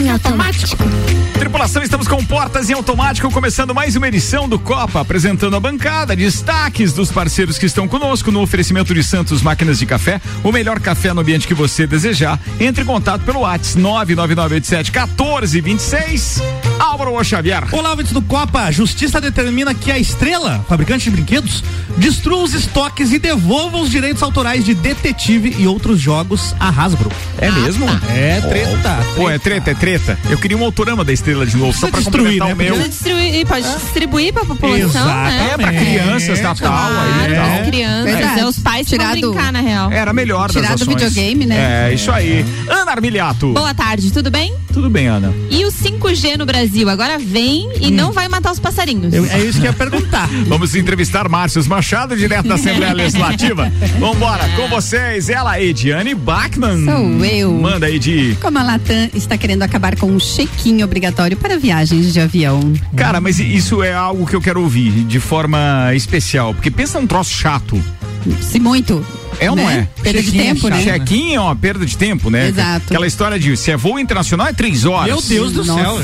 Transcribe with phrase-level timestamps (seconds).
[0.00, 0.84] Em automático.
[1.38, 6.16] Tripulação, estamos com portas em automático, começando mais uma edição do Copa, apresentando a bancada,
[6.16, 10.80] destaques dos parceiros que estão conosco no oferecimento de Santos Máquinas de Café, o melhor
[10.80, 12.38] café no ambiente que você desejar.
[12.58, 16.42] Entre em contato pelo WhatsApp 99987 1426.
[16.78, 17.64] Álvaro Xavier.
[17.72, 18.70] Olá, ouvintes do Copa.
[18.70, 21.62] Justiça determina que a Estrela, fabricante de brinquedos,
[21.96, 27.10] destrua os estoques e devolva os direitos autorais de Detetive e outros jogos a Hasbro.
[27.38, 27.86] É mesmo?
[28.14, 28.98] É treta.
[29.12, 29.14] Oh.
[29.14, 29.85] Pô, é treta, é treta.
[30.28, 32.52] Eu queria um autorama da Estrela de novo, só pra destruir, né?
[32.52, 32.76] o meu.
[32.76, 35.50] Pode distribuir, pode distribuir pra população, né?
[35.52, 36.72] É, pra crianças, tal, tal.
[36.72, 39.92] Claro, aí, as crianças, é, os pais tirado, vão brincar, na real.
[39.92, 41.90] Era melhor Tirado do videogame, né?
[41.90, 42.44] É, isso aí.
[42.68, 43.52] Ana Armiliato.
[43.52, 44.54] Boa tarde, tudo bem?
[44.72, 45.32] Tudo bem, Ana.
[45.50, 47.90] E o 5G no Brasil agora vem e hum.
[47.92, 49.14] não vai matar os passarinhos.
[49.14, 50.28] Eu, é isso que eu ia perguntar.
[50.46, 53.72] Vamos entrevistar Márcio Machado, direto da Assembleia Legislativa.
[53.98, 56.84] Vambora, com vocês, ela, Ediane Bachmann.
[56.84, 57.52] Sou eu.
[57.52, 58.36] Manda, Edi.
[58.40, 62.72] Como a Latam está querendo acabar com um check-in obrigatório para viagens de avião.
[62.96, 67.06] Cara, mas isso é algo que eu quero ouvir de forma especial, porque pensa um
[67.06, 67.80] troço chato.
[68.40, 69.04] Se muito.
[69.40, 69.62] É ou né?
[69.62, 69.88] não é?
[70.02, 70.82] Perda de tempo, né?
[70.82, 72.48] Check-in é uma perda de tempo, né?
[72.48, 72.86] Exato.
[72.86, 75.06] Aquela história de se é voo internacional é três horas.
[75.06, 75.80] Meu Deus do Nossa.
[75.82, 76.00] céu.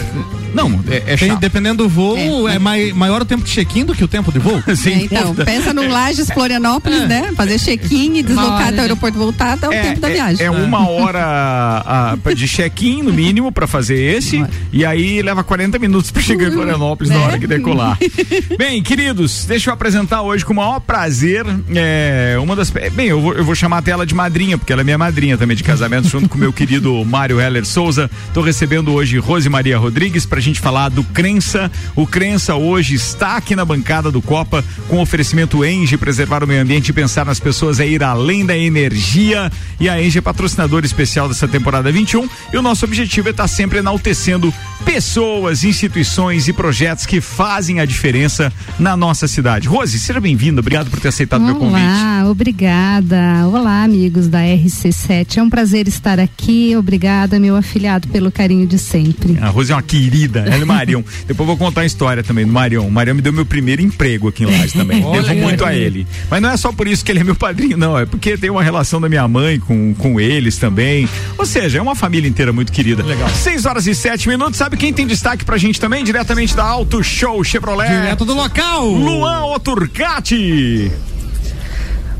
[0.54, 3.94] Não, é, é Tem, dependendo do voo, é, mai, maior o tempo de check-in do
[3.94, 4.62] que o tempo de voo.
[4.76, 7.32] Sim, É, então, pensa no Lages, Florianópolis, né?
[7.34, 10.44] Fazer check-in e deslocar até o aeroporto voltar dá o tempo da viagem.
[10.44, 14.44] É, uma hora ah, de check-in, no mínimo, pra fazer esse.
[14.72, 17.24] E aí leva 40 minutos pra chegar em Florianópolis na Né?
[17.24, 17.98] hora que decolar.
[18.58, 22.70] Bem, queridos, deixa eu apresentar hoje com o maior prazer é, uma das.
[22.70, 25.38] Bem, eu vou, eu vou chamar até ela de madrinha, porque ela é minha madrinha
[25.38, 28.10] também de casamento, junto com o meu querido Mário Heller Souza.
[28.34, 31.70] Tô recebendo hoje Rose Maria Rodrigues pra gente falar do Crença.
[31.94, 36.62] O Crença hoje está aqui na bancada do Copa com oferecimento Enge, preservar o meio
[36.62, 39.50] ambiente e pensar nas pessoas é ir além da energia.
[39.78, 42.28] E a Enge é patrocinadora especial dessa temporada 21.
[42.52, 44.52] E o nosso objetivo é estar sempre enaltecendo
[44.84, 49.68] pessoas, instituições e projetos que fazem a diferença na nossa cidade.
[49.68, 50.60] Rose, seja bem-vinda.
[50.60, 51.84] Obrigado por ter aceitado meu convite.
[51.84, 53.11] Olá, obrigada.
[53.52, 55.36] Olá, amigos da RC7.
[55.36, 56.74] É um prazer estar aqui.
[56.76, 59.36] Obrigada, meu afilhado, pelo carinho de sempre.
[59.38, 61.04] A Rose é uma querida, ela e o Marião.
[61.26, 62.86] Depois eu vou contar a história também do Marião.
[62.86, 65.04] O Marião me deu meu primeiro emprego aqui em Lages também.
[65.04, 66.06] Olha, Devo muito a ele.
[66.30, 67.98] Mas não é só por isso que ele é meu padrinho, não.
[67.98, 71.08] É porque tem uma relação da minha mãe com, com eles também.
[71.36, 73.02] Ou seja, é uma família inteira muito querida.
[73.02, 73.28] Legal.
[73.28, 74.56] 6 horas e 7 minutos.
[74.56, 76.02] Sabe quem tem destaque pra gente também?
[76.02, 77.88] Diretamente da Auto Show Chevrolet.
[77.88, 78.88] Direto do local.
[78.88, 80.90] Luan Oturcati.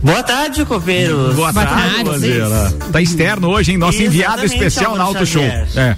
[0.03, 1.37] Boa tarde, coveiros.
[1.37, 2.37] Boa tarde, vocês.
[2.39, 2.75] Luanzeira.
[2.91, 3.79] Tá externo hoje, hein?
[3.79, 5.43] Nosso enviado Exatamente, especial na Auto Show.
[5.43, 5.97] É.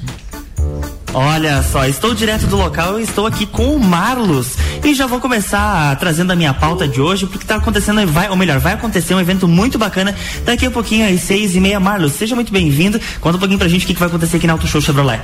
[1.15, 4.57] Olha só, estou direto do local e estou aqui com o Marlos.
[4.85, 8.37] E já vou começar trazendo a minha pauta de hoje, porque está acontecendo, vai, ou
[8.37, 10.15] melhor, vai acontecer um evento muito bacana
[10.45, 11.81] daqui a pouquinho, às seis e meia.
[11.81, 13.01] Marlos, seja muito bem-vindo.
[13.21, 15.23] Conta um pouquinho pra gente o que, que vai acontecer aqui na Auto Show Chevrolet.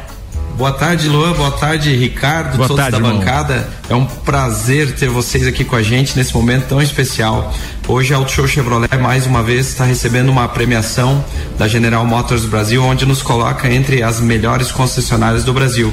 [0.56, 1.32] Boa tarde, Luan.
[1.32, 3.18] Boa tarde, Ricardo, Boa todos tarde, da irmão.
[3.18, 3.68] bancada.
[3.88, 7.54] É um prazer ter vocês aqui com a gente nesse momento tão especial.
[7.88, 11.24] Hoje a Auto Show Chevrolet mais uma vez está recebendo uma premiação
[11.58, 15.92] da General Motors Brasil, onde nos coloca entre as melhores concessionárias do Brasil.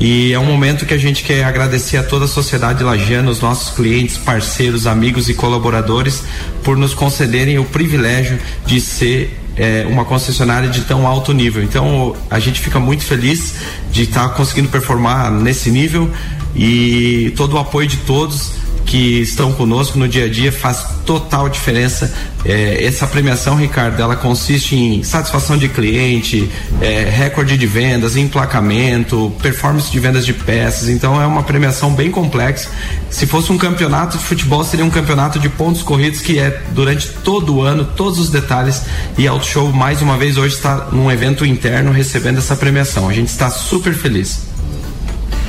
[0.00, 3.40] E é um momento que a gente quer agradecer a toda a sociedade lagiana, os
[3.40, 6.24] nossos clientes, parceiros, amigos e colaboradores
[6.64, 11.62] por nos concederem o privilégio de ser é, uma concessionária de tão alto nível.
[11.62, 13.54] Então a gente fica muito feliz
[13.90, 16.10] de estar conseguindo performar nesse nível
[16.54, 21.48] e todo o apoio de todos que estão conosco no dia a dia faz total
[21.48, 22.14] diferença.
[22.44, 26.48] É, essa premiação, Ricardo, ela consiste em satisfação de cliente,
[26.80, 30.88] é, recorde de vendas, emplacamento, performance de vendas de peças.
[30.88, 32.70] Então é uma premiação bem complexa.
[33.10, 37.08] Se fosse um campeonato de futebol, seria um campeonato de pontos corridos que é durante
[37.08, 38.82] todo o ano, todos os detalhes.
[39.18, 43.08] E Auto Show, mais uma vez, hoje está num evento interno recebendo essa premiação.
[43.08, 44.55] A gente está super feliz.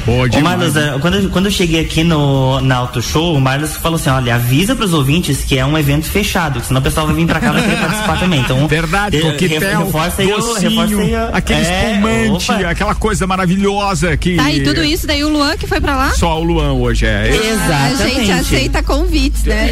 [0.08, 0.42] Boa Ô.
[0.42, 3.98] Marlos, é, quando, eu- quando eu cheguei aqui no, na Auto Show, o Marlos falou
[3.98, 7.28] assim: olha, avisa pros ouvintes que é um evento fechado, senão o pessoal vai vir
[7.28, 8.40] pra cá e vai querer participar também.
[8.40, 12.70] Então, Verdade, de- coquetel, reforça aí, o- docinho, reforça aquele é, espumante, opa.
[12.70, 14.38] aquela coisa maravilhosa que...
[14.38, 16.12] Tá, e tudo isso daí o Luan que foi pra lá?
[16.12, 17.24] Só o Luan hoje, é.
[17.24, 17.28] A
[17.92, 18.16] Exatamente.
[18.20, 19.72] gente aceita convites, né?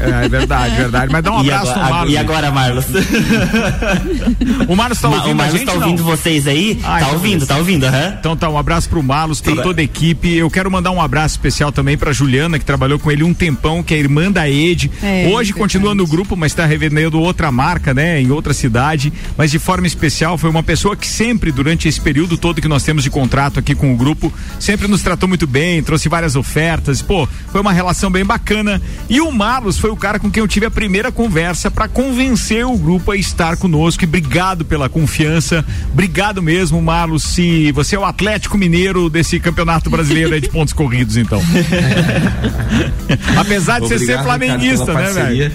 [0.00, 1.10] É, é verdade, verdade.
[1.10, 2.12] Mas dá um E abraço agora, no Marlos.
[2.12, 2.84] e agora, Marlos?
[4.68, 5.80] O Marlos tá ouvindo o a Marlos gente, tá não?
[5.82, 6.78] ouvindo vocês aí?
[6.84, 8.14] Ah, tá ouvindo, tá ouvindo, aham?
[8.18, 10.34] Então tá, um abraço pro Marlos, pra, toda a equipe.
[10.34, 13.82] Eu quero mandar um abraço especial também pra Juliana, que trabalhou com ele um tempão,
[13.82, 14.90] que é irmã da Ed.
[15.02, 18.20] É, Hoje continua no grupo, mas está revendendo outra marca, né?
[18.20, 19.12] Em outra cidade.
[19.36, 22.82] Mas de forma especial, foi uma pessoa que sempre, durante esse período todo que nós
[22.82, 27.00] temos de contrato aqui com o grupo, sempre nos tratou muito bem, trouxe várias ofertas.
[27.02, 28.80] Pô, foi uma relação bem bacana.
[29.08, 32.66] E o Marlos foi o cara com quem eu tive a primeira conversa para convencer
[32.66, 34.04] o grupo a estar conosco.
[34.04, 35.64] E obrigado pela confiança.
[35.92, 37.22] Obrigado mesmo, Marlos.
[37.22, 41.42] Se você é o Atlético Mineiro desse campeonato brasileiro de pontos corridos, então.
[43.36, 45.52] Apesar de você ser Obrigado, flamenguista, né, velho?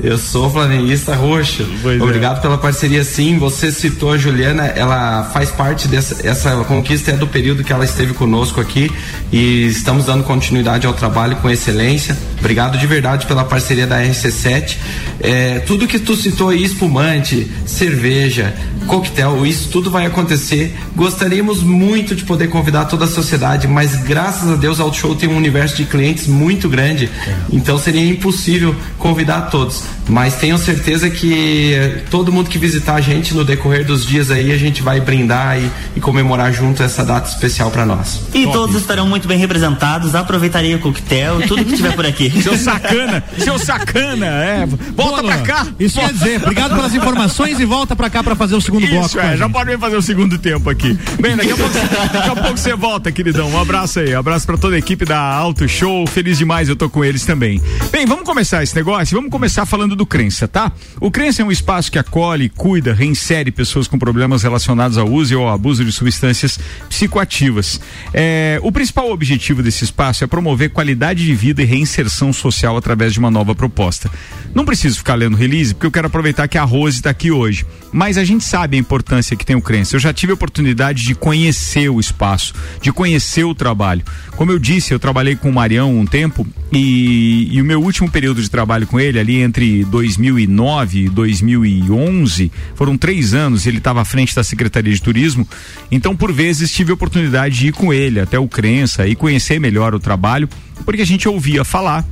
[0.00, 1.66] Eu sou flamenguista roxo.
[1.82, 2.02] Pois é.
[2.02, 3.02] Obrigado pela parceria.
[3.02, 7.72] Sim, você citou a Juliana, ela faz parte dessa essa conquista é do período que
[7.72, 8.90] ela esteve conosco aqui
[9.32, 12.16] e estamos dando continuidade ao trabalho com excelência.
[12.38, 14.76] Obrigado de verdade pela parceria da RC7.
[15.20, 18.54] É, tudo que tu citou aí, espumante, cerveja,
[18.86, 20.76] coquetel, isso tudo vai acontecer.
[20.94, 25.14] Gostaríamos muito de poder convidar toda a sociedade, mas graças a Deus, a Auto Show
[25.14, 27.10] tem um universo de clientes muito grande,
[27.50, 29.82] então seria impossível convidar todos.
[30.08, 34.30] Mas tenho certeza que eh, todo mundo que visitar a gente no decorrer dos dias
[34.30, 38.22] aí, a gente vai brindar e, e comemorar junto essa data especial para nós.
[38.32, 40.14] E todos estarão muito bem representados.
[40.14, 42.30] Aproveitaria o coquetel, tudo que tiver por aqui.
[42.42, 44.66] Seu sacana, seu sacana, é.
[44.66, 45.66] Volta Boa, pra cá.
[45.78, 49.06] Isso quer dizer, obrigado pelas informações e volta pra cá pra fazer o segundo bloco.
[49.06, 50.96] Isso, a é, já pode vir fazer o segundo tempo aqui.
[51.20, 51.72] Bem, daqui a pouco,
[52.12, 53.50] daqui a pouco você volta, queridão.
[53.50, 56.06] Um abraço aí, abraço pra toda a equipe da Auto Show.
[56.06, 57.60] Feliz demais, eu tô com eles também.
[57.90, 59.16] Bem, vamos começar esse negócio?
[59.16, 60.72] Vamos começar falando do Crença, tá?
[61.00, 65.38] O Crença é um espaço que acolhe, cuida, reinsere pessoas com problemas relacionados ao uso
[65.38, 66.58] ou ao abuso de substâncias
[66.88, 67.80] psicoativas.
[68.14, 73.12] É, o principal objetivo desse espaço é promover qualidade de vida e reinserção social através
[73.12, 74.10] de uma nova proposta.
[74.54, 77.66] Não preciso ficar lendo release, porque eu quero aproveitar que a Rose está aqui hoje.
[77.92, 79.96] Mas a gente sabe a importância que tem o Crença.
[79.96, 84.02] Eu já tive a oportunidade de conhecer o espaço, de conhecer o trabalho.
[84.36, 88.10] Como eu disse, eu trabalhei com o Marião um tempo e, e o meu último
[88.10, 93.66] período de trabalho com ele, ali entre 2009 e 2011, foram três anos.
[93.66, 95.46] Ele estava à frente da Secretaria de Turismo.
[95.90, 99.60] Então, por vezes, tive a oportunidade de ir com ele até o Crença e conhecer
[99.60, 100.48] melhor o trabalho,
[100.84, 102.04] porque a gente ouvia falar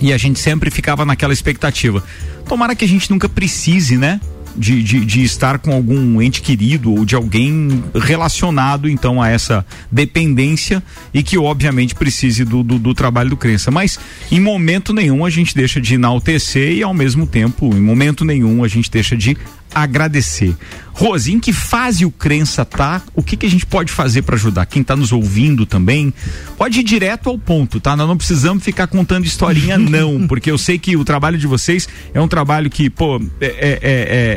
[0.00, 2.02] e a gente sempre ficava naquela expectativa.
[2.48, 4.20] Tomara que a gente nunca precise, né?
[4.58, 9.66] De, de, de estar com algum ente querido ou de alguém relacionado então a essa
[9.92, 10.82] dependência
[11.12, 13.70] e que obviamente precise do, do, do trabalho do crença.
[13.70, 13.98] Mas
[14.30, 18.64] em momento nenhum a gente deixa de enaltecer e ao mesmo tempo, em momento nenhum,
[18.64, 19.36] a gente deixa de
[19.74, 20.56] agradecer.
[20.96, 23.02] Rose, em que fase o Crença tá?
[23.14, 24.64] O que, que a gente pode fazer para ajudar?
[24.64, 26.12] Quem tá nos ouvindo também,
[26.56, 27.94] pode ir direto ao ponto, tá?
[27.94, 31.86] Nós não precisamos ficar contando historinha, não, porque eu sei que o trabalho de vocês
[32.14, 33.78] é um trabalho que, pô, é, é,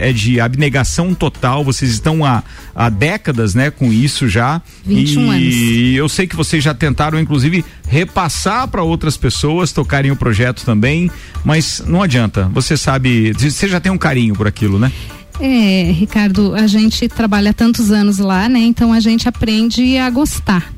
[0.06, 2.44] é, é de abnegação total, vocês estão há,
[2.76, 4.62] há décadas, né, com isso já.
[4.86, 5.98] 21 e anos.
[5.98, 11.10] eu sei que vocês já tentaram, inclusive, repassar para outras pessoas tocarem o projeto também,
[11.46, 14.92] mas não adianta, você sabe, você já tem um carinho por aquilo, né?
[15.40, 18.60] É, Ricardo, a gente trabalha tantos anos lá, né?
[18.60, 20.74] Então a gente aprende a gostar.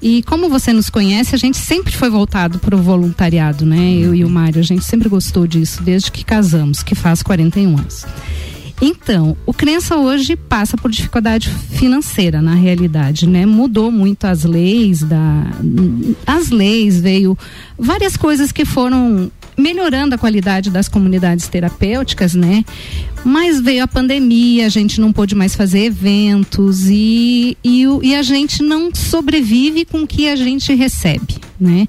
[0.00, 3.92] E como você nos conhece, a gente sempre foi voltado para o voluntariado, né?
[3.94, 7.78] Eu e o Mário, a gente sempre gostou disso desde que casamos, que faz 41
[7.78, 8.04] anos.
[8.80, 13.46] Então, o Crença hoje passa por dificuldade financeira na realidade, né?
[13.46, 15.44] Mudou muito as leis da
[16.26, 17.38] as leis veio
[17.78, 22.64] várias coisas que foram melhorando a qualidade das comunidades terapêuticas, né?
[23.24, 28.22] Mas veio a pandemia, a gente não pôde mais fazer eventos e, e, e a
[28.22, 31.86] gente não sobrevive com o que a gente recebe, né?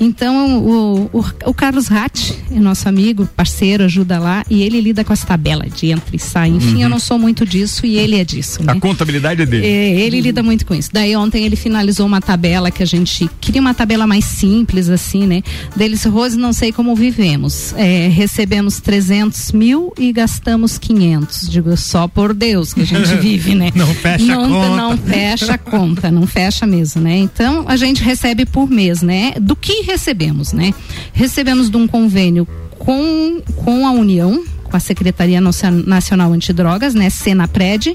[0.00, 5.02] Então, o, o, o Carlos Ratti é nosso amigo, parceiro, ajuda lá, e ele lida
[5.04, 6.50] com as tabelas de entra e sai.
[6.50, 8.60] Enfim, eu não sou muito disso e ele é disso.
[8.66, 8.80] A Né?
[8.80, 9.66] contabilidade é dele.
[9.66, 10.90] É, ele lida muito com isso.
[10.92, 15.26] Daí ontem ele finalizou uma tabela que a gente queria uma tabela mais simples, assim,
[15.26, 15.42] né?
[15.74, 17.72] Deles, Rose, não sei como vivemos.
[17.76, 21.48] É, recebemos 300 mil e gastamos 500.
[21.48, 23.70] Digo, só por Deus que a gente vive, né?
[23.74, 24.76] Não fecha a não, conta.
[24.76, 27.16] Não fecha a conta, não fecha mesmo, né?
[27.18, 29.32] Então a gente recebe por mês, né?
[29.40, 30.74] Do que recebemos, né?
[31.12, 32.46] Recebemos de um convênio
[32.78, 37.94] com, com a União, com a Secretaria Nacional Antidrogas, né, Senapred.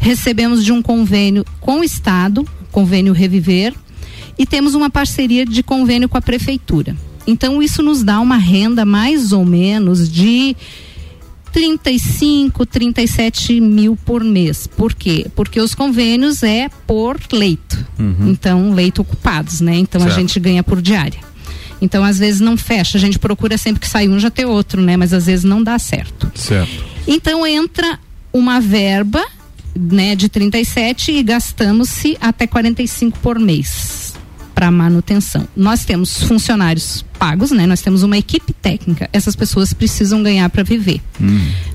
[0.00, 3.74] Recebemos de um convênio com o Estado, convênio Reviver,
[4.38, 6.96] e temos uma parceria de convênio com a prefeitura.
[7.26, 10.56] Então isso nos dá uma renda mais ou menos de
[11.56, 14.66] 35, 37 mil por mês.
[14.66, 15.26] Por quê?
[15.34, 17.82] Porque os convênios é por leito.
[18.28, 19.74] Então, leito ocupados, né?
[19.74, 20.12] Então Certo.
[20.12, 21.18] a gente ganha por diária.
[21.80, 24.82] Então, às vezes não fecha, a gente procura sempre que sai um já ter outro,
[24.82, 24.98] né?
[24.98, 26.30] Mas às vezes não dá certo.
[26.34, 26.84] Certo.
[27.08, 27.98] Então entra
[28.34, 29.24] uma verba
[29.74, 34.05] né, de 37 e gastamos-se até 45 por mês
[34.56, 35.46] para manutenção.
[35.54, 37.66] Nós temos funcionários pagos, né?
[37.66, 39.08] Nós temos uma equipe técnica.
[39.12, 41.00] Essas pessoas precisam ganhar para viver.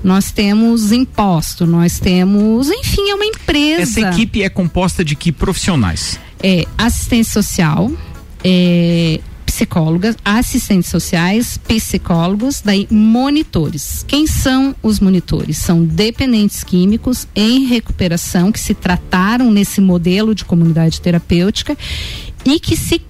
[0.04, 3.84] Nós temos imposto, nós temos, enfim, é uma empresa.
[3.84, 6.20] Essa equipe é composta de que profissionais?
[6.44, 7.92] é assistência social,
[8.44, 9.20] é,
[9.62, 14.04] psicólogas, assistentes sociais, psicólogos, daí monitores.
[14.08, 15.58] Quem são os monitores?
[15.58, 21.78] São dependentes químicos em recuperação que se trataram nesse modelo de comunidade terapêutica
[22.44, 23.02] e que se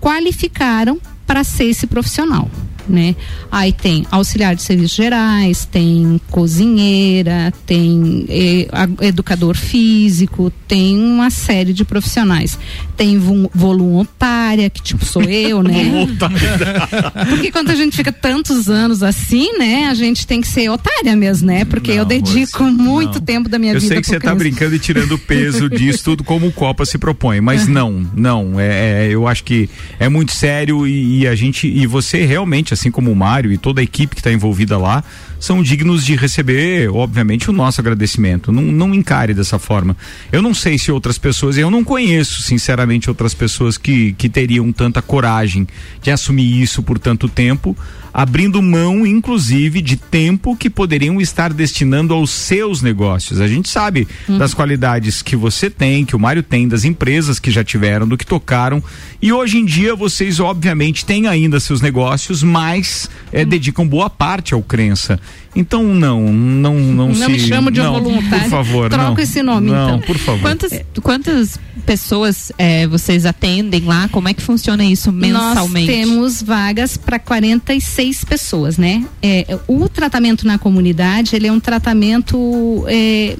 [0.00, 2.50] qualificaram para ser esse profissional.
[2.90, 3.14] Né?
[3.52, 11.30] Aí tem auxiliar de serviços gerais, tem cozinheira, tem eh, a- educador físico, tem uma
[11.30, 12.58] série de profissionais.
[12.96, 16.06] Tem vo- voluntária, que tipo sou eu, né?
[17.28, 21.14] Porque quando a gente fica tantos anos assim, né, a gente tem que ser otária
[21.16, 21.64] mesmo, né?
[21.64, 23.20] Porque eu Não, dedico você- muito não.
[23.20, 24.36] tempo da minha Eu vida sei que você tá criança.
[24.36, 28.58] brincando e tirando o peso disso tudo como o Copa se propõe, mas não, não,
[28.58, 29.68] é, é, eu acho que
[29.98, 33.58] é muito sério e, e a gente e você realmente, assim como o Mário e
[33.58, 35.04] toda a equipe que está envolvida lá,
[35.40, 38.52] são dignos de receber, obviamente, o nosso agradecimento.
[38.52, 39.96] Não, não encare dessa forma.
[40.30, 44.70] Eu não sei se outras pessoas, eu não conheço, sinceramente, outras pessoas que, que teriam
[44.70, 45.66] tanta coragem
[46.02, 47.74] de assumir isso por tanto tempo,
[48.12, 53.40] abrindo mão, inclusive, de tempo que poderiam estar destinando aos seus negócios.
[53.40, 57.50] A gente sabe das qualidades que você tem, que o Mário tem, das empresas que
[57.50, 58.82] já tiveram, do que tocaram.
[59.22, 64.52] E hoje em dia vocês, obviamente, têm ainda seus negócios, mas eh, dedicam boa parte
[64.52, 65.18] ao crença.
[65.54, 67.28] Então, não, não, não, Não se.
[67.28, 68.42] me chamo de não, voluntário.
[68.44, 69.18] Por favor, Troca não.
[69.18, 70.00] esse nome, não, então.
[70.02, 70.40] por favor.
[70.42, 70.72] Quantas,
[71.02, 74.08] quantas pessoas é, vocês atendem lá?
[74.12, 75.90] Como é que funciona isso mensalmente?
[75.90, 79.04] Nós temos vagas para 46 pessoas, né?
[79.20, 82.84] É, o tratamento na comunidade, ele é um tratamento.
[82.86, 83.36] É,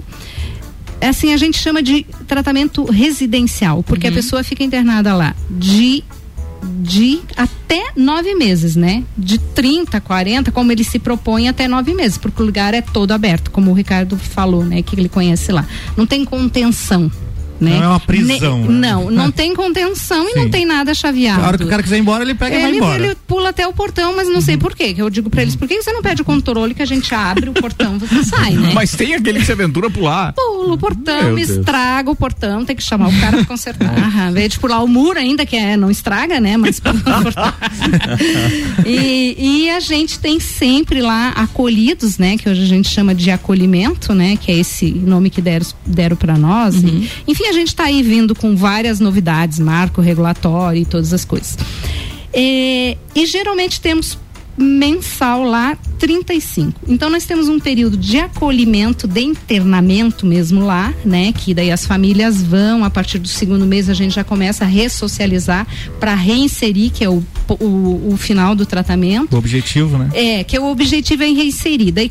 [1.01, 4.13] é assim, a gente chama de tratamento residencial, porque Uhum.
[4.13, 6.03] a pessoa fica internada lá de
[6.63, 9.05] de até nove meses, né?
[9.17, 13.13] De 30, 40, como ele se propõe, até nove meses, porque o lugar é todo
[13.13, 14.83] aberto, como o Ricardo falou, né?
[14.83, 15.67] Que ele conhece lá.
[15.97, 17.11] Não tem contenção.
[17.61, 17.77] Né?
[17.77, 18.91] Não é uma prisão, Ne- né?
[18.91, 20.51] Não, não tem contenção e não Sim.
[20.51, 21.43] tem nada chaveado.
[21.43, 23.05] A hora que o cara quiser ir embora, ele pega e vai Ele, embora.
[23.05, 24.95] ele pula até o portão, mas não sei por quê.
[24.95, 27.15] Que eu digo pra eles, por que você não pede o controle que a gente
[27.15, 28.73] abre o portão você sai, né?
[28.75, 30.33] Mas tem aquele que se aventura pular.
[30.33, 31.51] Pula o portão, Meu Deus.
[31.51, 33.93] estraga o portão, tem que chamar o cara pra consertar.
[34.29, 36.57] Em vez de pular o muro ainda, que é, não estraga, né?
[36.57, 37.53] Mas pula o portão.
[38.87, 42.37] e, e a gente tem sempre lá acolhidos, né?
[42.37, 44.37] Que hoje a gente chama de acolhimento, né?
[44.37, 46.77] Que é esse nome que deram, deram para nós.
[46.77, 51.25] E, enfim, a gente está aí vindo com várias novidades, marco regulatório e todas as
[51.25, 51.59] coisas.
[52.33, 54.17] É, e geralmente temos
[54.61, 56.81] mensal lá 35.
[56.89, 61.33] Então nós temos um período de acolhimento, de internamento mesmo lá, né?
[61.33, 64.67] Que daí as famílias vão, a partir do segundo mês a gente já começa a
[64.67, 65.67] ressocializar
[65.99, 69.35] para reinserir, que é o, o, o final do tratamento.
[69.35, 70.09] O objetivo, né?
[70.15, 71.93] É, que o objetivo é reinserir.
[71.93, 72.11] Daí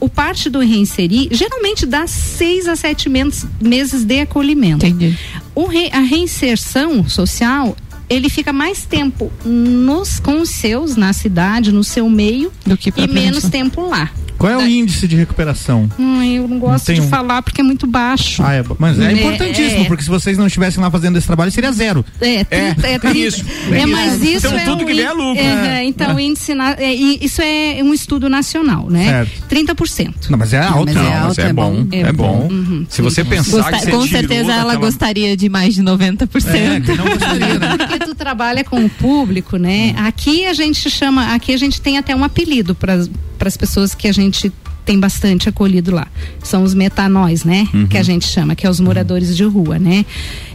[0.00, 4.84] o parte do reinserir geralmente dá seis a sete meses, meses de acolhimento.
[4.86, 5.16] Entendi.
[5.54, 7.76] O re- a reinserção social
[8.10, 12.92] ele fica mais tempo nos com os seus na cidade, no seu meio Do que
[12.96, 14.10] e menos tempo lá.
[14.40, 15.86] Qual é o índice de recuperação?
[15.98, 18.42] Hum, eu não gosto tem de um- falar porque é muito baixo.
[18.42, 19.84] Ah, é, mas é, É, importantíssimo, é.
[19.84, 22.02] porque se vocês não estivessem lá fazendo esse trabalho, seria zero.
[22.20, 24.24] É, é, tem trinta- isso, é, mas isso.
[24.24, 25.42] isso Então, é tudo um que der é lucro.
[25.42, 29.04] é, então, índice na- é, e isso é um estudo nacional, né?
[29.04, 29.42] Certo.
[29.48, 30.30] 30%.
[30.30, 30.86] Não, mas é alto.
[30.86, 31.74] mas Não, é mas alto, é é bom.
[31.84, 31.88] bom.
[31.92, 32.48] É É bom.
[32.50, 35.82] Uhum, Se você pensar Gosta- que você com certeza ela daquela- gostaria de mais de
[35.82, 36.90] 90%.
[36.90, 37.76] É, não gostaria, né?
[37.76, 39.94] Porque tu trabalha com o público, né?
[39.98, 43.04] Aqui a gente chama, aqui a gente tem até um apelido para
[43.48, 44.52] as pessoas que a gente
[44.84, 46.06] tem bastante acolhido lá.
[46.42, 47.68] São os metanóis, né?
[47.88, 50.04] Que a gente chama, que é os moradores de rua, né?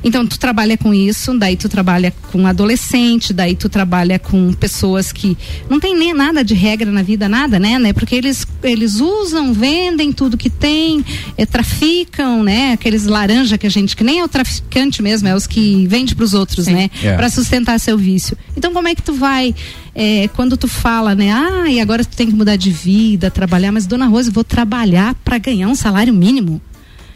[0.05, 5.11] Então tu trabalha com isso, daí tu trabalha com adolescente, daí tu trabalha com pessoas
[5.11, 5.35] que
[5.67, 7.79] não tem nem nada de regra na vida, nada, né?
[7.79, 7.91] né?
[7.91, 11.03] Porque eles eles usam, vendem tudo que tem,
[11.35, 12.73] é, traficam, né?
[12.73, 16.13] Aqueles laranja que a gente que nem é o traficante mesmo, é os que vende
[16.13, 16.91] para os outros, né?
[17.03, 17.15] É.
[17.15, 18.37] Para sustentar seu vício.
[18.55, 19.55] Então como é que tu vai
[19.95, 21.31] é, quando tu fala, né?
[21.31, 24.43] Ah, e agora tu tem que mudar de vida, trabalhar, mas dona Rosa, eu vou
[24.43, 26.61] trabalhar para ganhar um salário mínimo.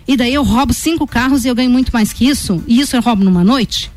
[0.09, 2.63] E daí eu roubo cinco carros e eu ganho muito mais que isso?
[2.65, 3.91] E isso eu roubo numa noite?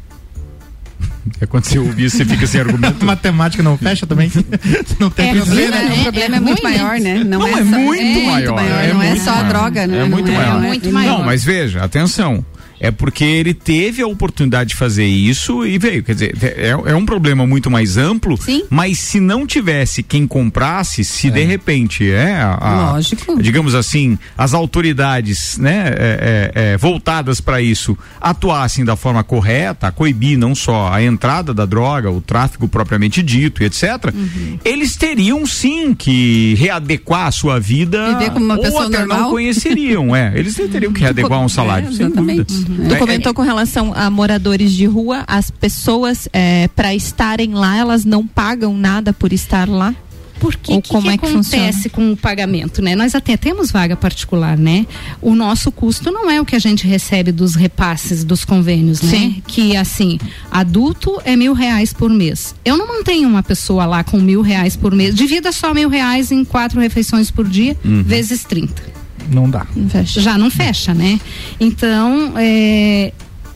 [1.41, 3.01] É quando você ouvir, você fica sem argumento.
[3.03, 4.31] Matemática não fecha também?
[5.01, 5.41] não tem É, né?
[5.71, 5.95] né?
[5.97, 6.83] o problema é, muito ruim, né?
[6.83, 7.25] maior, né?
[7.25, 8.85] Não, Não, é, é só, muito maior, maior.
[8.85, 9.99] é não é muito só a droga, né?
[10.01, 10.61] É muito não maior.
[10.61, 11.19] muito maior.
[11.19, 12.45] Não, mas veja, atenção.
[12.85, 16.03] É porque ele teve a oportunidade de fazer isso e veio.
[16.03, 18.65] Quer dizer, é, é um problema muito mais amplo, Sim.
[18.69, 23.41] mas se não tivesse quem comprasse, se de repente é a, a- Lógico.
[23.41, 29.87] digamos assim, as autoridades, né, é, é, é, voltadas para isso atuassem da forma correta,
[29.87, 34.13] a coibir não só a entrada da droga, o tráfico propriamente dito e etc.
[34.13, 34.59] Uhum.
[34.65, 39.31] Eles teriam sim que readequar a sua vida Viver como uma ou até não normal.
[39.31, 40.33] conheceriam, é.
[40.35, 42.45] Eles teriam que readequar um salário, É, sem dúvida.
[42.51, 42.72] Uhum.
[42.89, 46.29] Tu É, comentou com relação a moradores de rua, as pessoas
[46.75, 49.95] para estarem lá, elas não pagam nada por estar lá?
[50.41, 52.97] Porque Ou que, como que é que acontece com o pagamento, né?
[52.97, 54.89] Nós até temos vaga particular, né?
[55.21, 59.11] O nosso custo não é o que a gente recebe dos repasses dos convênios, né?
[59.11, 59.43] Sim.
[59.47, 60.19] Que assim,
[60.51, 62.57] adulto é mil reais por mês.
[62.65, 65.15] Eu não mantenho uma pessoa lá com mil reais por mês.
[65.15, 68.92] Divida só mil reais em quatro refeições por dia, vezes 30
[69.31, 69.67] Não dá.
[70.05, 71.21] já não fecha, né?
[71.61, 73.13] Então, é,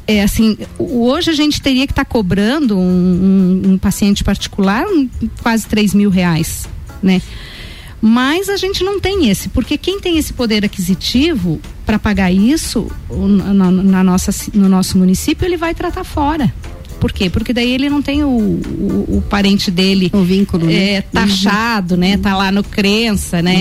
[0.07, 5.09] é assim, hoje a gente teria que estar cobrando um, um- um paciente particular um-
[5.43, 6.69] quase 3 mil reais,
[7.03, 7.21] né?
[8.01, 12.91] Mas a gente não tem esse, porque quem tem esse poder aquisitivo para pagar isso
[13.11, 16.53] na, na nossa, no nosso município, ele vai tratar fora.
[17.01, 17.29] Por quê?
[17.29, 20.95] Porque daí ele não tem o, o, o parente dele O vínculo, né?
[20.95, 22.17] é, taxado, né?
[22.17, 23.55] Tá lá no crença, né?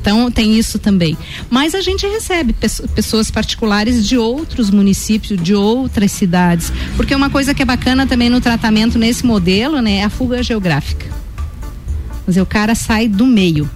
[0.00, 1.16] Então tem isso também.
[1.50, 7.28] Mas a gente recebe pesso- pessoas particulares de outros municípios, de outras cidades, porque uma
[7.30, 11.06] coisa que é bacana também no tratamento nesse modelo, né, é a fuga geográfica.
[12.24, 13.68] Quer dizer, o cara sai do meio.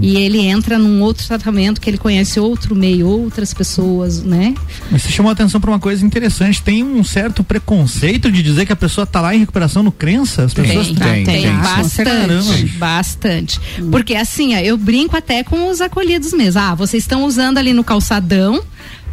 [0.00, 4.54] E ele entra num outro tratamento que ele conhece outro meio, outras pessoas, né?
[4.90, 6.62] Mas você chamou a atenção para uma coisa interessante.
[6.62, 10.44] Tem um certo preconceito de dizer que a pessoa tá lá em recuperação no crença?
[10.44, 11.52] As pessoas Tem, tem, tem.
[11.56, 12.78] bastante, Caramba, bicho.
[12.78, 13.60] bastante.
[13.90, 16.60] Porque assim, ó, eu brinco até com os acolhidos mesmo.
[16.60, 18.60] Ah, vocês estão usando ali no calçadão,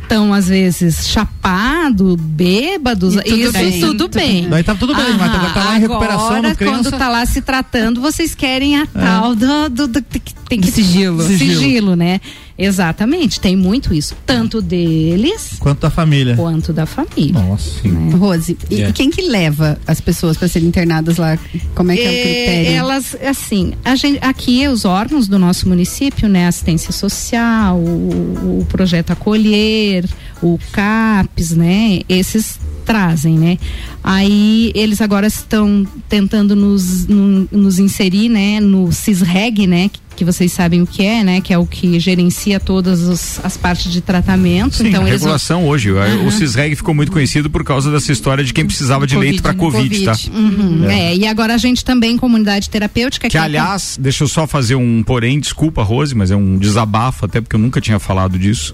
[0.06, 4.48] estão às vezes chapado, bêbados, E isso bem, tudo bem.
[4.50, 7.26] Daí tá tudo bem, mas tá- tá lá em recuperação agora, no quando tá lá
[7.26, 11.22] se tratando, vocês querem a tal do, do, do- que tem que sigilo.
[11.24, 11.96] sigilo, Sigilo.
[11.96, 12.22] né?
[12.58, 16.36] Exatamente, tem muito isso, tanto deles Quanto da família.
[16.38, 17.34] quanto da família.
[17.34, 17.82] Nossa.
[18.18, 18.92] Rose, e É.
[18.94, 21.38] quem que leva as pessoas para serem internadas lá?
[21.76, 22.72] Como é que é, o É, critério?
[22.78, 28.66] Elas, assim, a gente, aqui os órgãos do nosso município, né, assistência social, o, o
[28.70, 30.06] projeto Acolher,
[30.42, 33.58] o CAPES, né, esses trazem, né.
[34.04, 40.26] Aí eles agora estão tentando nos, no- nos inserir, né, no CISREG, né, que, que
[40.26, 43.92] vocês sabem o que é, né, que é o que gerencia todas os- as partes
[43.92, 44.78] de tratamento.
[44.78, 45.92] Sim, então a eles vão- regulação hoje.
[45.92, 49.54] O CISREG ficou muito conhecido por causa dessa história de quem precisava de leito para
[49.54, 50.16] Covid, tá?
[50.34, 53.28] Uhum, é, e agora a gente também, comunidade terapêutica.
[53.30, 57.26] Que é- aliás, deixa eu só fazer um porém, desculpa, Rose, mas é um desabafo,
[57.26, 58.74] até porque eu nunca tinha falado disso.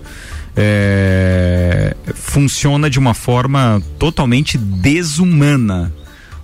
[0.56, 5.92] É, funciona de uma forma totalmente desumana.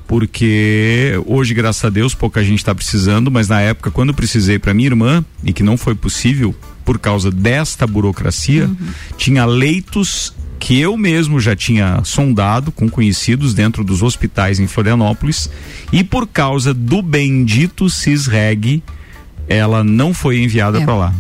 [0.08, 4.74] Porque hoje, graças a Deus, pouca gente está precisando, mas na época, quando precisei para
[4.74, 8.70] minha irmã, e que não foi possível por causa desta burocracia,
[9.18, 15.50] tinha leitos que eu mesmo já tinha sondado com conhecidos dentro dos hospitais em Florianópolis,
[15.92, 18.82] e por causa do bendito CISREG,
[19.48, 20.86] ela não foi enviada É.
[20.86, 21.14] para lá.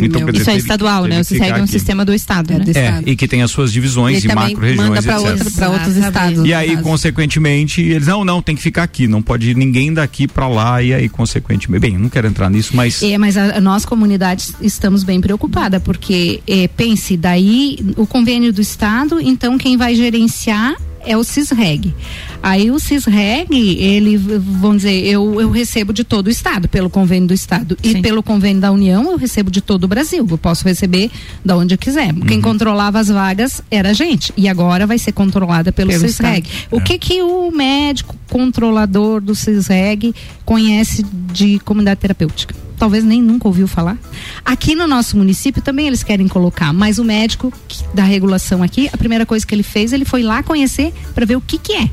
[0.00, 1.24] Então, dizer, Isso é estadual, teve né?
[1.24, 1.72] Ficar CISREG é um aqui.
[1.72, 2.64] sistema do Estado, É, né?
[2.64, 5.30] do É, e que tem as suas divisões Ele e macro-regiões, para etc.
[5.30, 6.44] outro, pra outros estados.
[6.44, 6.82] E aí, caso.
[6.82, 10.82] consequentemente, eles, não, não, tem que ficar aqui, não pode ir ninguém daqui pra lá,
[10.82, 14.54] e aí, consequentemente, bem, não quero entrar nisso, mas É, mas a, a nós, comunidades,
[14.60, 20.74] estamos bem preocupadas, porque é, pense, daí o convênio do Estado, então quem vai gerenciar
[21.04, 21.94] é o CISREG.
[22.42, 27.28] Aí o CISREG, ele, vamos dizer, eu, eu recebo de todo o Estado, pelo convênio
[27.28, 27.76] do Estado.
[27.82, 28.02] E Sim.
[28.02, 30.26] pelo convênio da União, eu recebo de todo o Brasil.
[30.28, 31.10] Eu posso receber
[31.44, 32.14] da onde eu quiser.
[32.26, 34.32] Quem controlava as vagas era a gente.
[34.36, 36.48] E agora vai ser controlada pelo, Pelo CISREG.
[36.70, 42.54] O que que o médico controlador do CISREG conhece de comunidade terapêutica?
[42.80, 43.98] Talvez nem nunca ouviu falar.
[44.42, 47.52] Aqui no nosso município também eles querem colocar, mas o médico
[47.92, 51.36] da regulação aqui, a primeira coisa que ele fez, ele foi lá conhecer para ver
[51.36, 51.90] o que que é.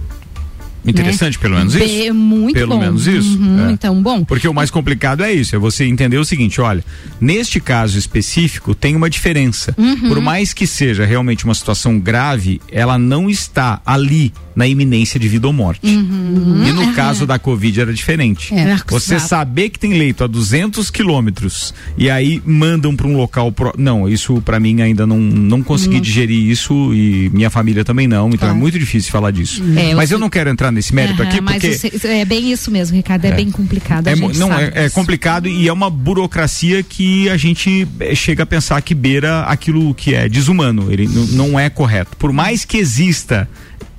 [0.91, 1.84] Interessante pelo menos isso.
[2.08, 2.80] É muito Pelo bom.
[2.82, 3.71] menos isso, Uhum, é.
[3.71, 4.23] Então, bom.
[4.23, 6.84] Porque o mais complicado é isso, é você entender o seguinte, olha,
[7.19, 9.73] neste caso específico tem uma diferença.
[9.78, 10.08] Uhum.
[10.10, 15.28] Por mais que seja realmente uma situação grave, ela não está ali na iminência de
[15.28, 15.86] vida ou morte.
[15.86, 16.63] Uhum.
[16.67, 18.54] E no caso da Covid era diferente.
[18.56, 18.76] É.
[18.88, 19.30] Você Exato.
[19.30, 23.71] saber que tem leito a 200 quilômetros e aí mandam para um local pro...
[23.78, 28.28] não, isso para mim ainda não não consegui digerir isso e minha família também não,
[28.30, 28.56] então Claro.
[28.56, 29.62] é muito difícil falar disso.
[29.76, 32.24] É, Mas eu eu não quero entrar nesse mérito Aham, aqui, mas porque você- é
[32.26, 33.26] bem isso mesmo, Ricardo.
[33.26, 34.08] É, bem complicado.
[34.08, 38.46] é, não, é, é complicado e é uma burocracia que a gente eh, chega a
[38.46, 40.92] pensar que beira aquilo que é desumano.
[40.92, 42.16] Ele não é correto.
[42.18, 43.50] Por mais que exista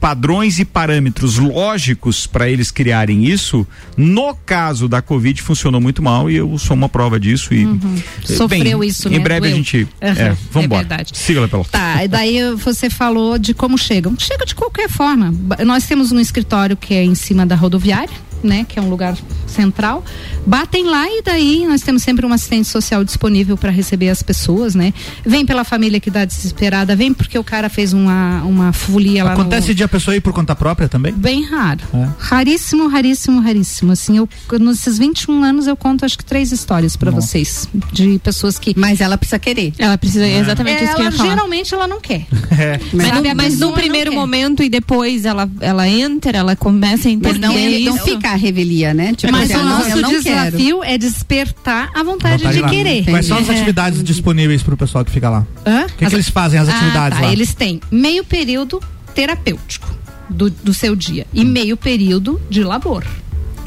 [0.00, 6.30] padrões e parâmetros lógicos para eles criarem isso, no caso da Covid funcionou muito mal
[6.30, 7.80] e eu sou uma prova disso e Uhum.
[7.96, 9.18] eh, Sofreu bem, isso, Em né?
[9.18, 9.56] breve a Doeu.
[9.56, 10.80] gente, Aham, é, vamos é embora.
[10.86, 11.12] verdade.
[11.16, 11.64] Siga lá pelo.
[11.64, 14.14] Tá, e daí você falou de como chegam.
[14.18, 15.34] Chega de qualquer forma.
[15.66, 18.64] Nós temos um escritório que é em cima da rodoviária, né?
[18.68, 20.04] Que é um lugar central.
[20.46, 24.74] Batem lá e daí nós temos sempre um assistente social disponível para receber as pessoas,
[24.74, 24.92] né?
[25.24, 29.32] Vem pela família que dá desesperada, vem porque o cara fez uma, uma folia lá
[29.32, 29.74] Acontece no...
[29.74, 31.12] de a pessoa ir por conta própria também?
[31.12, 31.80] Bem raro.
[31.92, 32.08] É.
[32.18, 33.92] Raríssimo, raríssimo, raríssimo.
[33.92, 34.28] Assim, eu,
[34.60, 37.68] nesses 21 anos eu conto acho que três histórias para vocês.
[37.92, 38.74] De pessoas que.
[38.76, 39.72] Mas ela precisa querer.
[39.78, 41.30] Ela precisa, é exatamente isso que eu Ela ia falar.
[41.30, 42.26] geralmente ela não quer.
[42.58, 42.80] É.
[42.92, 47.38] Mas, Sabe, no, mas primeiro momento e depois ela, ela entra, ela começa a entender
[47.38, 47.84] não, isso.
[47.90, 49.14] não fica a revelia, né?
[49.14, 50.22] Tipo, Mas assim, o ah, não, nosso não quero.
[50.22, 52.68] desafio é despertar a vontade, Vontade de lá.
[52.68, 53.04] querer.
[53.04, 53.52] Quais são as É.
[53.52, 55.46] atividades disponíveis pro pessoal que fica lá?
[55.66, 55.84] Hã?
[55.84, 57.26] O que, que eles fazem, as atividades ah, tá.
[57.26, 57.32] lá?
[57.32, 58.80] Eles têm meio período
[59.14, 59.88] terapêutico
[60.30, 63.04] do, do seu dia e meio período de labor.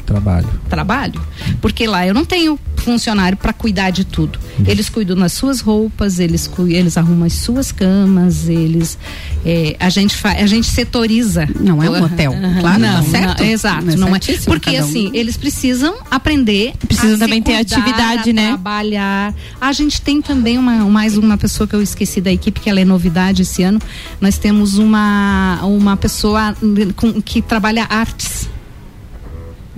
[0.04, 0.48] Trabalho.
[0.68, 1.20] trabalho,
[1.60, 4.38] porque lá eu não tenho funcionário para cuidar de tudo.
[4.66, 8.98] Eles cuidam das suas roupas, eles eles arrumam as suas camas, eles
[9.44, 11.48] é, a gente fa, a gente setoriza.
[11.58, 13.42] Não é um hotel, claro, não, tá certo.
[13.42, 14.20] não, exato, É não é.
[14.44, 14.80] Porque um.
[14.80, 18.48] assim eles precisam aprender, Precisam também ter cuidar, atividade, a né?
[18.48, 19.34] Trabalhar.
[19.60, 22.80] A gente tem também uma mais uma pessoa que eu esqueci da equipe que ela
[22.80, 23.80] é novidade esse ano.
[24.20, 26.54] Nós temos uma uma pessoa
[26.96, 28.48] com, que trabalha artes.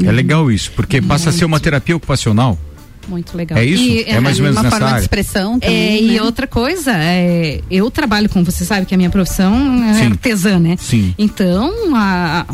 [0.02, 2.58] É legal isso, porque passa a ser uma terapia ocupacional.
[3.06, 3.58] Muito legal.
[3.58, 3.82] É isso?
[3.82, 5.02] E, É mais ou menos uma nessa forma de área.
[5.04, 6.22] expressão É, também, e né?
[6.22, 10.06] outra coisa, é, eu trabalho com, você sabe que a minha profissão é Sim.
[10.06, 10.76] artesã, né?
[10.80, 11.14] Sim.
[11.18, 12.46] Então, a,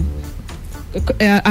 [1.20, 1.42] a-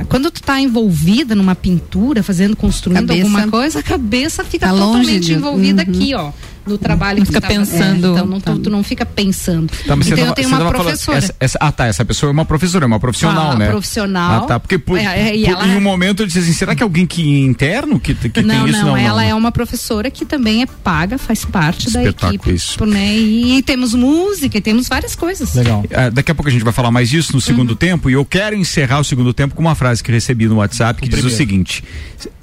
[0.00, 4.66] a- quando tu tá envolvida numa pintura, fazendo, construindo Cabeça- alguma coisa, a cabeça fica
[4.66, 5.88] Tá longe totalmente de- envolvida Uhum.
[5.90, 6.30] aqui, ó.
[6.66, 8.06] No trabalho Não que fica tu tá pensando.
[8.06, 8.52] É, então, não, Tá.
[8.52, 9.68] tu, tu não fica pensando.
[9.68, 11.18] Tá, então, você eu tenho uma tava falando- professora.
[11.18, 11.86] essa- essa- ah, tá.
[11.86, 13.68] Essa pessoa é uma professora, é uma profissional, Ah, né?
[13.68, 14.44] profissional.
[14.44, 14.60] Ah, tá.
[14.60, 16.82] Porque por, É, é, e por- ela- em um momento eu disse assim: será que
[16.82, 18.84] é alguém que interno que, que não, tem isso?
[18.84, 22.54] não, ela é uma professora que também é paga, faz parte da Espetáculo equipe.
[22.54, 22.84] isso.
[22.86, 23.14] Né?
[23.16, 25.54] E, temos música, e temos várias coisas.
[25.54, 25.84] Legal.
[25.94, 27.76] Ah, daqui a pouco a gente vai falar mais disso no segundo Uhum.
[27.76, 31.00] tempo e eu quero encerrar o segundo tempo com uma frase que recebi no WhatsApp
[31.02, 31.34] que diz primeiro.
[31.34, 31.84] o seguinte: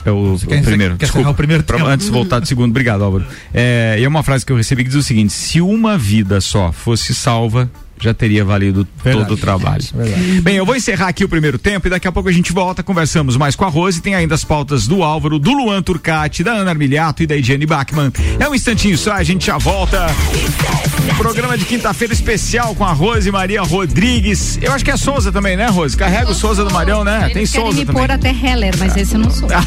[0.06, 2.72] é o, quer o primeiro, quer desculpa, o primeiro pra- antes de voltar do segundo,
[2.72, 3.26] obrigado Álvaro.
[3.54, 6.40] É, e é uma frase que eu recebi que diz o seguinte: se uma vida
[6.42, 7.70] só fosse salva,
[8.02, 9.26] já teria valido Verdade.
[9.28, 9.84] todo o trabalho.
[9.94, 10.42] Verdade.
[10.42, 12.82] Bem, eu vou encerrar aqui o primeiro tempo e daqui a pouco a gente volta,
[12.84, 16.44] conversamos mais com a Rose e tem ainda as pautas do Álvaro, do Luan Turcati,
[16.44, 18.12] da Ana Armiliato e da Ediane Bachmann.
[18.40, 20.08] É um instantinho só, a gente já volta.
[21.18, 24.58] Programa de quinta-feira especial com a Rose Maria Rodrigues.
[24.62, 25.96] Eu acho que é Souza também, né, Rose?
[25.96, 27.30] Carrega o Souza do Marião, né?
[27.30, 28.02] Eles Tem Souza me também.
[28.02, 29.48] pôr até Heller, mas esse eu não sou.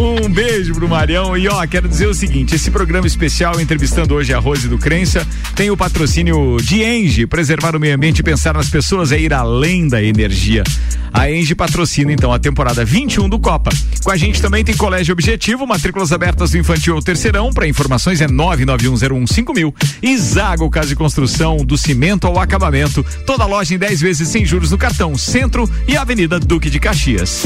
[0.00, 1.36] Um beijo pro Marião.
[1.36, 5.26] E ó, quero dizer o seguinte: esse programa especial entrevistando hoje a Rose do Crença
[5.60, 7.26] tem o patrocínio de Enge.
[7.26, 10.64] Preservar o meio ambiente e pensar nas pessoas é ir além da energia.
[11.12, 13.70] A Enge patrocina então a temporada 21 do Copa.
[14.02, 17.52] Com a gente também tem Colégio Objetivo, matrículas abertas do infantil ao terceirão.
[17.52, 19.74] Para informações é 991015000.
[20.02, 23.04] E Zago Casa de Construção, do cimento ao acabamento.
[23.26, 27.42] Toda loja em 10 vezes sem juros no cartão Centro e Avenida Duque de Caxias.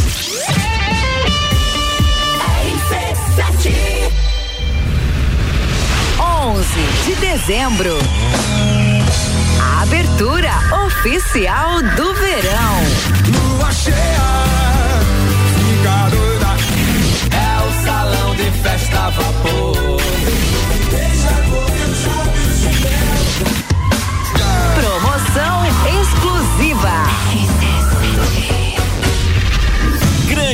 [7.04, 7.98] De dezembro.
[9.60, 10.50] A abertura
[10.86, 12.76] oficial do verão.
[13.32, 13.94] Lua cheia,
[15.54, 16.56] fica doida.
[17.36, 20.00] É o salão de festa vapor.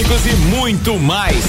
[0.00, 1.44] e muito mais.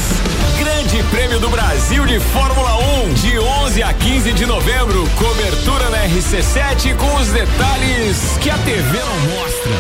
[0.60, 2.76] Grande Prêmio do Brasil de Fórmula
[3.06, 5.08] 1, de 11 a 15 de novembro.
[5.16, 9.72] Cobertura na RC7 com os detalhes que a TV não mostra.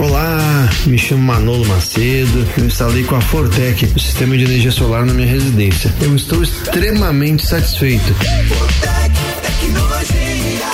[0.00, 2.48] Olá, me chamo Manolo Macedo.
[2.56, 5.92] Eu instalei com a Fortec o sistema de energia solar na minha residência.
[6.00, 8.14] Eu estou extremamente satisfeito.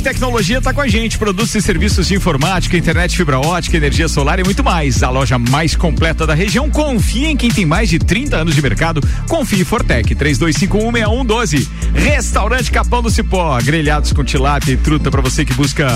[0.00, 1.18] Tecnologia está com a gente.
[1.18, 5.02] Produtos e serviços de informática, internet fibra ótica, energia solar e muito mais.
[5.02, 6.70] A loja mais completa da região.
[6.70, 9.00] Confie em quem tem mais de 30 anos de mercado.
[9.28, 11.68] Confie Fortec 32516112.
[11.94, 13.58] Restaurante Capão do Cipó.
[13.62, 15.88] Grelhados com tilápia e truta para você que busca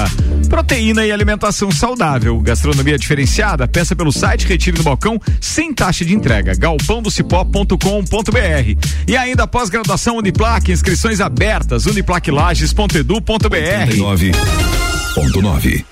[0.48, 2.40] proteína e alimentação saudável.
[2.40, 3.68] Gastronomia diferenciada.
[3.68, 6.54] Peça pelo site, retire no balcão sem taxa de entrega.
[6.54, 8.88] galpãodocipó.com.br.
[9.06, 11.86] E ainda pós-graduação Uniplac, inscrições abertas.
[11.86, 13.85] uniplaclages.edu.br.
[13.94, 15.84] 99.9.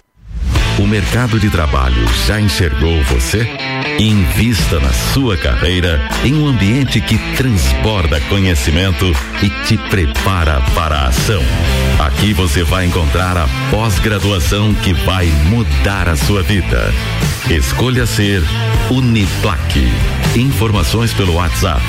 [0.78, 3.48] O mercado de trabalho já enxergou você?
[3.98, 9.06] Invista na sua carreira em um ambiente que transborda conhecimento
[9.40, 11.42] e te prepara para a ação.
[12.00, 16.92] Aqui você vai encontrar a pós-graduação que vai mudar a sua vida.
[17.50, 18.42] Escolha ser
[18.90, 19.86] Uniplaque.
[20.34, 21.82] Informações pelo WhatsApp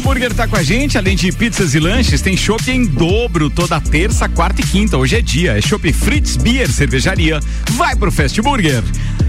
[0.00, 3.80] Burger tá com a gente, além de pizzas e lanches, tem chopp em dobro toda
[3.80, 4.96] terça, quarta e quinta.
[4.96, 7.40] Hoje é dia, é chopp Fritz Beer, cervejaria.
[7.72, 8.82] Vai pro Fast Burger.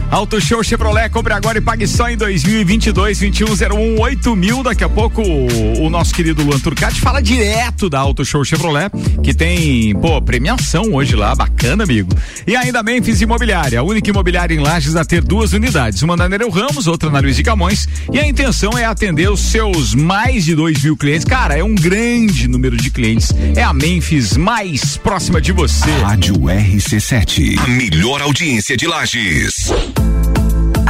[0.09, 4.63] Auto Show Chevrolet, compre agora e pague só em 2022, 2101 8 mil.
[4.63, 8.89] Daqui a pouco o, o nosso querido Luan Turcati fala direto da Auto Show Chevrolet,
[9.21, 12.09] que tem, pô, premiação hoje lá, bacana, amigo.
[12.47, 16.29] E ainda Memphis Imobiliária, a única imobiliária em Lages a ter duas unidades, uma na
[16.29, 17.87] Nereu Ramos, outra na Luiz de Camões.
[18.11, 21.25] E a intenção é atender os seus mais de 2 mil clientes.
[21.25, 23.33] Cara, é um grande número de clientes.
[23.55, 25.91] É a Memphis mais próxima de você.
[26.01, 27.59] Rádio RC7.
[27.59, 29.69] A melhor audiência de Lages.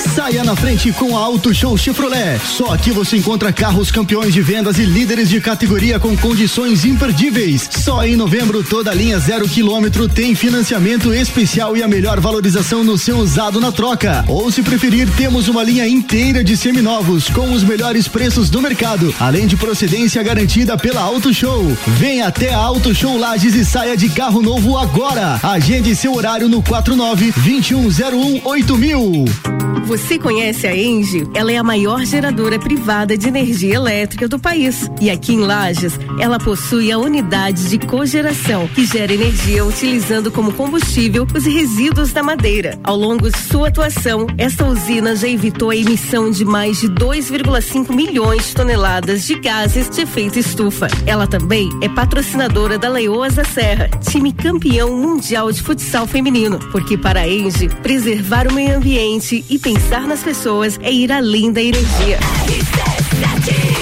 [0.00, 2.40] Saia na frente com a Auto Show Chevrolet.
[2.44, 7.68] Só aqui você encontra carros campeões de vendas e líderes de categoria com condições imperdíveis.
[7.70, 12.82] Só em novembro toda a linha zero quilômetro tem financiamento especial e a melhor valorização
[12.82, 14.24] no seu usado na troca.
[14.26, 19.14] Ou se preferir, temos uma linha inteira de seminovos com os melhores preços do mercado,
[19.20, 21.76] além de procedência garantida pela Auto Show.
[21.86, 25.38] Venha até a Auto Show Lages e saia de carro novo agora.
[25.42, 29.59] Agende seu horário no 49 2101 8000.
[29.86, 31.28] Você conhece a Engie?
[31.34, 34.88] Ela é a maior geradora privada de energia elétrica do país.
[35.00, 40.52] E aqui em Lages, ela possui a unidade de cogeração, que gera energia utilizando como
[40.52, 42.78] combustível os resíduos da madeira.
[42.84, 47.94] Ao longo de sua atuação, esta usina já evitou a emissão de mais de 2,5
[47.94, 50.88] milhões de toneladas de gases de efeito estufa.
[51.06, 56.58] Ela também é patrocinadora da Leoas da Serra, time campeão mundial de futsal feminino.
[56.70, 59.58] Porque para a Engie, preservar o meio ambiente e
[60.06, 62.18] nas pessoas é ir além da energia.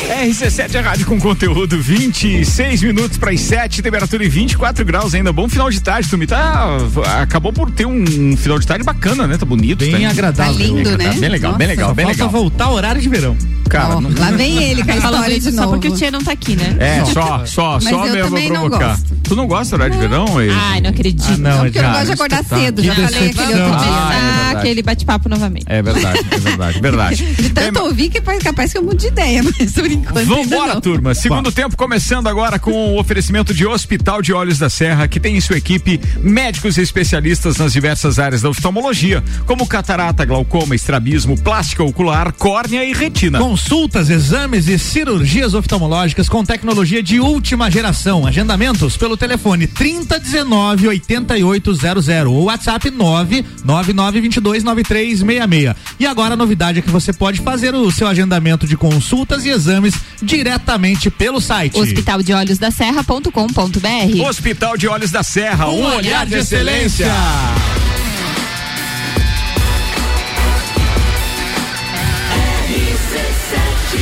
[0.08, 5.32] RC7 é rádio com conteúdo 26 minutos para as 7, temperatura em 24 graus ainda.
[5.32, 6.26] Bom final de tarde, Tumi.
[6.26, 6.78] Tá,
[7.20, 9.36] acabou por ter um final de tarde bacana, né?
[9.36, 9.78] Tá bonito.
[9.84, 10.54] Bem tá agradável.
[10.54, 11.14] Tá lindo, bem né?
[11.14, 12.30] Bem legal, bem Nossa, legal, Só bem falta legal.
[12.30, 13.36] voltar ao horário de verão.
[13.68, 15.74] Cara, Ó, não- lá vem ele com a Falando história isso de só novo.
[15.74, 16.74] porque o Tia não tá aqui, né?
[16.80, 18.88] É, só, só, só eu mesmo também pra não provocar.
[18.96, 19.14] gosto.
[19.24, 20.40] Tu não gosta do horário de verão?
[20.40, 20.50] Ei?
[20.50, 21.22] Ai, não acredito.
[21.28, 22.56] Ah, não, Não, porque eu não já, gosto de acordar tá.
[22.56, 23.88] cedo, já falei aquele outro dia.
[23.90, 25.66] Ah, é Ah, aquele bate-papo novamente.
[25.68, 27.24] É verdade, é verdade, verdade.
[27.38, 30.80] De tanto ouvir que é capaz que eu mude de ideia, mas enquanto Vambora, não.
[30.80, 31.14] turma.
[31.14, 35.36] Segundo tempo começando agora com o oferecimento de Hospital de Olhos da Serra, que tem
[35.36, 41.38] em sua equipe médicos e especialistas nas diversas áreas da oftalmologia, como catarata, glaucoma, estrabismo,
[41.38, 43.38] plástica ocular, córnea e retina.
[43.38, 48.26] Consultas, exames e cirurgias oftalmológicas com tecnologia de última geração.
[48.26, 55.74] Agendamentos pelo telefone 3019 8800 ou WhatsApp 99922 9366.
[55.98, 59.48] E agora a novidade é que você pode fazer o seu agendamento de consultas e
[59.48, 59.87] exames
[60.22, 61.78] diretamente pelo site.
[61.78, 64.28] Hospital de Olhos da Serra.com.br.
[64.28, 67.06] Hospital de Olhos da Serra, um, olhar de excelência.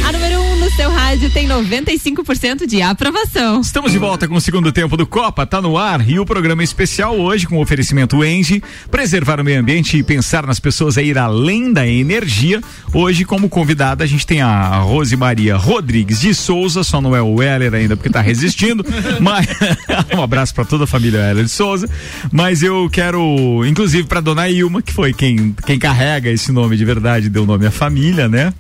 [0.04, 3.60] A número 1 um no seu rádio tem 95% de aprovação.
[3.60, 6.64] Estamos de volta com o segundo tempo do Copa, tá no ar e o programa
[6.64, 11.04] especial hoje com o oferecimento Engie, preservar o meio ambiente e pensar nas pessoas é
[11.04, 12.60] ir além da energia.
[12.92, 17.22] Hoje, como convidada, a gente tem a Rose Maria Rodrigues de Souza, só não é
[17.22, 18.84] o Weller ainda porque tá resistindo,
[19.20, 19.46] mas
[20.16, 21.88] um abraço para toda a família Weller de Souza,
[22.32, 26.84] mas eu quero, inclusive para dona Ilma, que foi quem, quem carrega esse nome de
[26.84, 28.52] verdade, deu nome à família, né?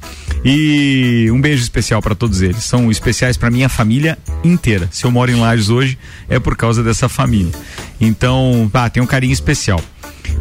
[0.44, 2.64] E um beijo especial para todos eles.
[2.64, 4.88] São especiais para minha família inteira.
[4.90, 5.98] Se eu moro em Lages hoje,
[6.28, 7.52] é por causa dessa família.
[8.00, 9.80] Então, ah, tem um carinho especial.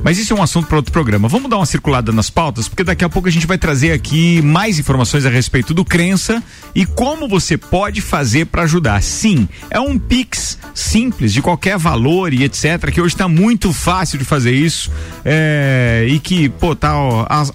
[0.04, 1.28] Mas isso é um assunto para outro programa.
[1.28, 4.42] Vamos dar uma circulada nas pautas, porque daqui a pouco a gente vai trazer aqui
[4.42, 9.02] mais informações a respeito do crença e como você pode fazer para ajudar.
[9.02, 14.20] Sim, é um Pix simples, de qualquer valor e etc., que hoje está muito fácil
[14.20, 14.92] de fazer isso
[15.24, 16.92] é, e que, pô, tá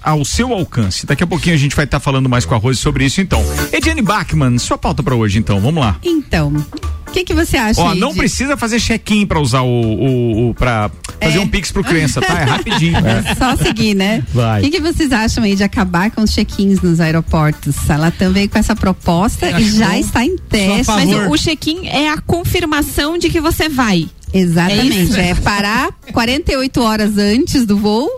[0.03, 1.05] ao, seu alcance.
[1.05, 3.43] Daqui a pouquinho a gente vai estar falando mais com a Rose sobre isso, então.
[3.71, 5.97] Ediane Bachmann, sua pauta para hoje, então, vamos lá.
[6.03, 6.53] Então,
[7.11, 9.67] o que, que você acha Ó, aí não de- precisa fazer check-in para usar o,
[9.67, 10.89] o, o para
[11.21, 11.41] fazer É.
[11.41, 12.39] um Pix pro crença, tá?
[12.39, 12.97] É rapidinho.
[13.05, 14.23] É só seguir, né?
[14.33, 14.59] Vai.
[14.61, 17.75] O que, que vocês acham aí de acabar com os check-ins nos aeroportos?
[17.89, 19.93] Ela também com essa proposta e já bom.
[19.95, 20.87] está em teste.
[20.87, 24.07] Mas o, o check-in é a confirmação de que você vai.
[24.33, 25.19] Exatamente.
[25.19, 28.09] É É, parar 48 horas antes do voo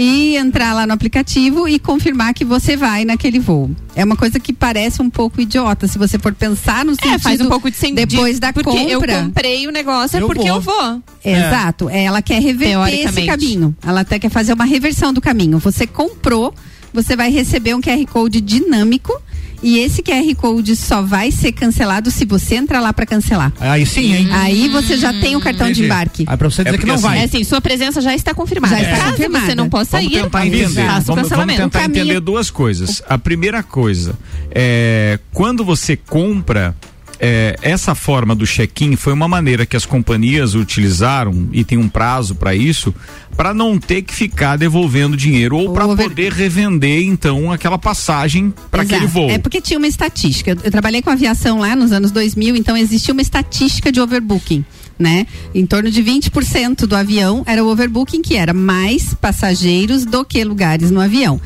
[0.00, 3.68] e entrar lá no aplicativo e confirmar que você vai naquele voo.
[3.96, 7.18] É uma coisa que parece um pouco idiota, se você for pensar no sentido É,
[7.18, 8.06] faz um pouco de sentido.
[8.06, 9.12] depois da porque compra.
[9.12, 10.56] eu comprei o negócio é Eu porque vou.
[10.56, 11.02] eu vou.
[11.24, 11.88] Exato.
[11.90, 13.76] Ela quer reverter esse caminho.
[13.84, 15.58] Ela até quer fazer uma reversão do caminho.
[15.58, 16.54] Você comprou,
[16.94, 19.12] você vai receber um QR Code dinâmico.
[19.62, 23.52] E esse QR Code só vai ser cancelado se você entrar lá para cancelar.
[23.58, 24.28] Aí sim, hein?
[24.32, 25.86] Aí você já tem o cartão de Entendi.
[25.86, 26.24] embarque.
[26.28, 27.18] Aí pra você dizer É que não vai.
[27.20, 28.74] É assim, sua presença já está confirmada.
[28.76, 29.46] Já está Caso confirmada.
[29.46, 30.66] você não possa Vamos ir, tentar entender.
[30.66, 31.62] faça o Vamos, vamos cancelamento.
[31.62, 33.02] tentar O caminho- entender duas coisas.
[33.08, 34.16] A primeira coisa
[34.52, 36.74] é quando você compra
[37.20, 41.88] é, essa forma do check-in foi uma maneira que as companhias utilizaram e tem um
[41.88, 42.94] prazo para isso
[43.38, 48.82] para não ter que ficar devolvendo dinheiro ou para poder revender então aquela passagem para
[48.82, 49.30] aquele voo.
[49.30, 50.50] É porque tinha uma estatística.
[50.50, 54.64] Eu, eu trabalhei com aviação lá nos anos 2000, então existia uma estatística de overbooking.
[54.98, 55.28] Né?
[55.54, 60.42] Em torno de 20% do avião era o overbooking, que era mais passageiros do que
[60.42, 61.40] lugares no avião.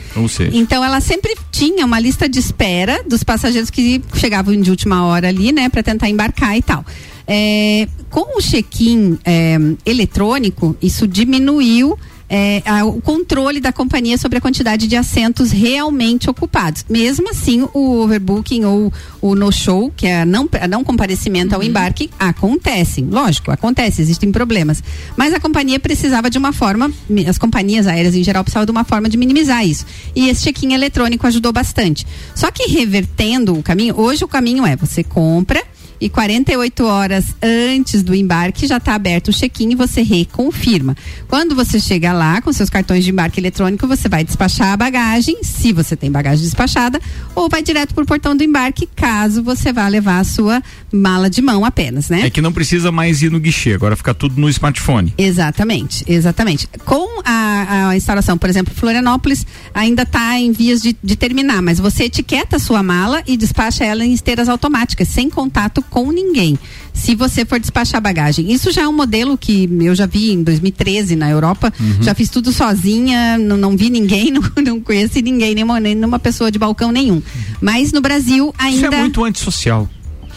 [0.55, 5.29] Então ela sempre tinha uma lista de espera dos passageiros que chegavam de última hora
[5.29, 6.83] ali, né, para tentar embarcar e tal.
[7.27, 9.57] É, com o check-in é,
[9.87, 11.99] eletrônico, isso diminuiu
[12.35, 16.83] é, a- o controle da companhia sobre a quantidade de assentos realmente ocupados.
[16.89, 21.63] Mesmo assim, o overbooking ou o no-show, que é a não, a não comparecimento ao
[21.63, 23.05] embarque, acontecem.
[23.05, 24.83] Lógico, acontece, existem problemas.
[25.15, 26.91] Mas a companhia precisava de uma forma,
[27.29, 29.85] as companhias aéreas em geral precisavam de uma forma de minimizar isso.
[30.17, 32.07] E esse check-in eletrônico ajudou bastante.
[32.35, 35.63] Só que revertendo o caminho, hoje o caminho é você compra
[36.03, 40.97] e 48 horas antes do embarque já está aberto o check-in e você reconfirma.
[41.29, 45.45] Quando você chega lá com seus cartões de embarque eletrônico, você vai despachar a bagagem,
[45.45, 47.01] se você tem bagagem despachada,
[47.37, 50.61] ou vai direto para o portão do embarque, caso você vá levar a sua
[50.93, 52.27] mala de mão apenas, né?
[52.27, 55.15] É que não precisa mais ir no guichê, agora fica tudo no smartphone.
[55.17, 56.69] Exatamente, exatamente.
[56.85, 61.79] Com a, a instalação, por exemplo, Florianópolis ainda está em vias de, de terminar, mas
[61.79, 66.59] você etiqueta a sua mala e despacha ela em esteiras automáticas, sem contato com ninguém.
[66.95, 68.51] Se você for despachar bagagem.
[68.51, 71.71] Isso já é um modelo que eu já vi em 2013 na Europa.
[71.79, 72.03] Uhum.
[72.03, 76.51] Já fiz tudo sozinha, não, não vi ninguém, não, não conheci ninguém, nenhuma, nenhuma pessoa
[76.51, 77.23] de balcão nenhum.
[77.61, 78.87] Mas no Brasil ainda.
[78.87, 79.89] Isso é muito antissocial.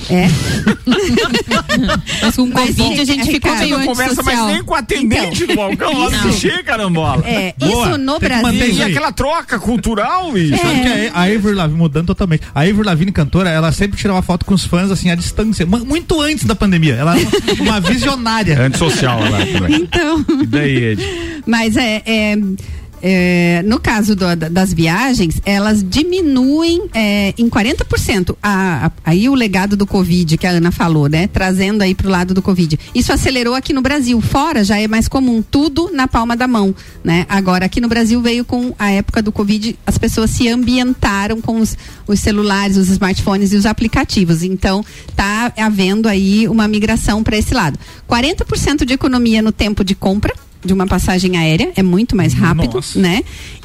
[0.10, 0.28] É.
[2.22, 4.80] Mas com Mas, Covid a gente é, ficou meio não conversa mais nem com a
[4.80, 7.24] atendente Então, do balcão lá isso- do guichê, carambola.
[7.26, 7.72] É, Boa.
[7.90, 10.58] isso no Brasil- isso E aquela troca cultural, bicho.
[10.58, 14.46] Sabe que a, Avril Lavigne, mudando totalmente, a Avril Lavigne cantora, ela sempre tirava foto
[14.46, 16.96] com os fãs assim à distância, mu- muito antes da pandemia.
[16.96, 18.60] Ela era uma, uma visionária.
[18.62, 19.42] Antissocial lá.
[19.70, 20.26] Então.
[20.42, 21.42] E daí, Ed?
[21.46, 22.02] Mas é.
[22.06, 22.38] é,
[23.08, 29.30] é, no caso do- da- das viagens, elas diminuem é, em 40% a, a- aí
[29.30, 31.28] o legado do Covid que a Ana falou, né?
[31.28, 32.80] Trazendo aí pro lado do Covid.
[32.96, 34.20] Isso acelerou aqui no Brasil.
[34.22, 37.28] Fora já é mais comum, tudo na palma da mão, né?
[37.30, 41.60] Agora aqui no Brasil veio com a época do Covid, as pessoas se ambientaram com
[41.60, 41.78] os,
[42.08, 44.42] os celulares, os smartphones e os aplicativos.
[44.42, 44.84] Então,
[45.16, 47.78] tá havendo aí uma migração para esse lado.
[48.10, 50.34] 40% de economia no tempo de compra
[50.66, 53.00] de uma passagem aérea, é muito mais rápido, Nossa.
[53.00, 53.22] né?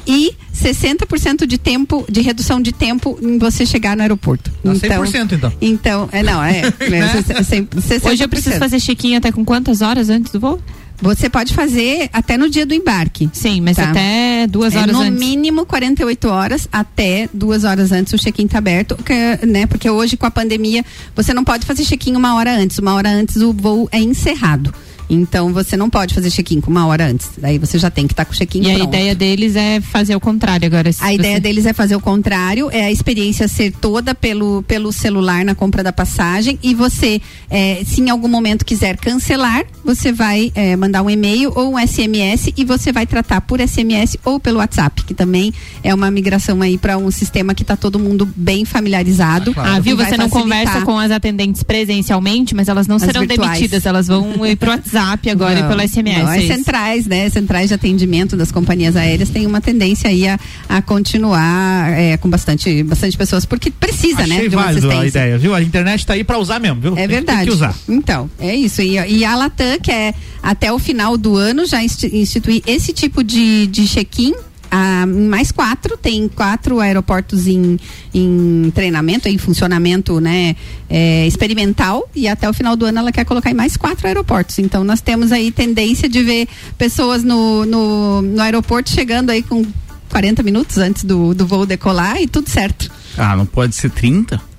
[0.07, 4.51] E 60% de tempo, de redução de tempo em você chegar no aeroporto.
[4.63, 5.53] Dá 100% então.
[5.61, 6.59] Então, é, não, é.
[6.79, 8.09] é 60%.
[8.09, 10.61] Hoje eu preciso fazer check-in até com quantas horas antes do voo?
[11.03, 13.27] Você pode fazer até no dia do embarque.
[13.33, 13.89] Sim, mas Tá.
[13.89, 15.19] até duas É, horas no antes.
[15.19, 19.13] mínimo 48 horas até duas horas antes o check-in tá aberto, que,
[19.47, 19.65] né?
[19.65, 20.85] Porque hoje com a pandemia
[21.15, 22.77] você não pode fazer check-in uma hora antes.
[22.77, 24.71] Uma hora antes o voo é encerrado.
[25.13, 27.31] Então você não pode fazer check-in com uma hora antes.
[27.37, 30.15] Daí você já tem que estar com o check-in E a ideia deles é fazer
[30.15, 30.89] o contrário agora.
[31.01, 34.91] A ideia você- deles é fazer o contrário, é a experiência ser toda pelo, pelo
[34.93, 40.13] celular na compra da passagem e você, eh, se em algum momento quiser cancelar, você
[40.13, 44.39] vai eh, mandar um e-mail ou um SMS e você vai tratar por SMS ou
[44.39, 45.53] pelo WhatsApp, que também
[45.83, 49.53] é uma migração aí para um sistema que está todo mundo bem familiarizado.
[49.57, 49.93] Ah, viu?
[49.95, 53.51] E vai Você não conversa com as atendentes presencialmente, mas elas não As serão virtuais.
[53.57, 53.85] demitidas.
[53.85, 55.00] Elas vão ir pro WhatsApp
[55.31, 56.23] agora e Não, pelo SMS.
[56.23, 56.53] Não, é as isso.
[56.53, 57.29] centrais, né?
[57.29, 60.39] Centrais de atendimento das companhias aéreas têm uma tendência aí a,
[60.69, 64.35] a continuar é, com bastante, bastante pessoas, porque precisa, né?
[64.35, 65.19] Achei De uma válido a assistência.
[65.19, 65.53] ideia, viu?
[65.55, 66.93] A internet tá aí pra usar mesmo, viu?
[66.93, 67.37] É Tem- verdade.
[67.39, 67.75] Tem que usar.
[67.87, 68.81] Então, é isso.
[68.81, 73.23] E, e a Latam quer, até o final do ano, já insti- instituir esse tipo
[73.23, 74.33] de, de check-in.
[74.71, 77.77] Ah, mais quatro, tem quatro aeroportos em,
[78.13, 80.55] em treinamento, em funcionamento né,
[80.89, 84.57] é, experimental, e até o final do ano ela quer colocar em mais quatro aeroportos.
[84.59, 86.47] Então nós temos aí tendência de ver
[86.77, 89.65] pessoas no, no, no aeroporto chegando aí com
[90.09, 92.89] 40 minutos antes do, do voo decolar e tudo certo.
[93.17, 94.50] Ah, não pode ser 30?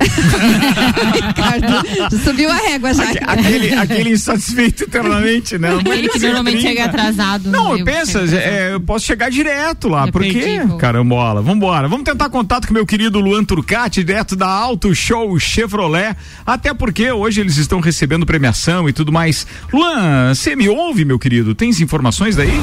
[1.14, 3.04] Ricardo, subiu a régua já.
[3.26, 5.70] Aquele, aquele insatisfeito eternamente, né?
[5.70, 6.68] Não Aquele que normalmente 30.
[6.68, 7.50] chega atrasado.
[7.50, 11.88] Não, Eu eu penso, é, eu posso chegar direto lá, Eu porque, perdi, carambola, vambora.
[11.88, 17.10] Vamos tentar contato com meu querido Luan Turcati, direto da Auto Show Chevrolet, até porque
[17.10, 19.46] hoje eles estão recebendo premiação e tudo mais.
[19.72, 21.54] Luan, você me ouve, meu querido?
[21.54, 22.60] Tens informações daí?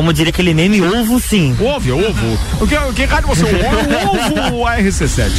[0.00, 1.54] Como diria aquele meme, ovo sim.
[1.60, 2.38] Ouve, ovo.
[2.58, 3.58] O que, o que rádio você ouve?
[3.60, 5.30] O ovo ou a RC7?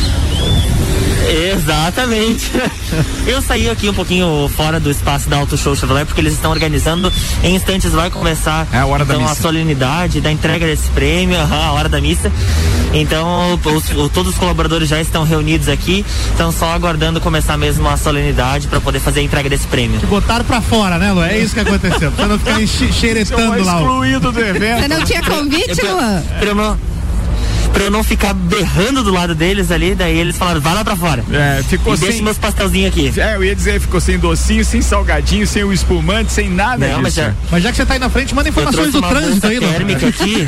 [1.29, 2.51] Exatamente.
[3.25, 6.51] Eu saí aqui um pouquinho fora do espaço da Auto Show Chevrolet porque eles estão
[6.51, 7.11] organizando.
[7.43, 9.41] Em instantes vai começar É a hora da então, a missa.
[9.41, 12.31] solenidade da entrega desse prêmio, a hora da missa.
[12.93, 17.87] Então os- o- todos os colaboradores já estão reunidos aqui, estão só aguardando começar mesmo
[17.87, 19.99] a solenidade para poder fazer a entrega desse prêmio.
[20.07, 21.23] Botaram pra fora, né, Lu?
[21.23, 22.11] É isso que aconteceu.
[22.11, 22.59] Pra não ficar
[22.93, 23.77] xeretando lá.
[23.77, 24.81] o- excluído do evento.
[24.81, 26.23] Você não tinha convite, Luan?
[26.39, 26.77] Primo-
[27.73, 30.95] pra eu não ficar berrando do lado deles ali, daí eles falaram, vai lá pra
[30.95, 31.23] fora.
[31.31, 32.07] É, ficou e sem.
[32.09, 33.11] deixa meus pastelzinhos aqui.
[33.19, 37.01] É, eu ia dizer, ficou sem docinho, sem salgadinho, sem o espumante, sem nada Não,
[37.01, 37.27] mas disso.
[37.27, 40.07] já- Mas já que você tá aí na frente, manda informações do trânsito aí, térmica
[40.07, 40.45] aqui.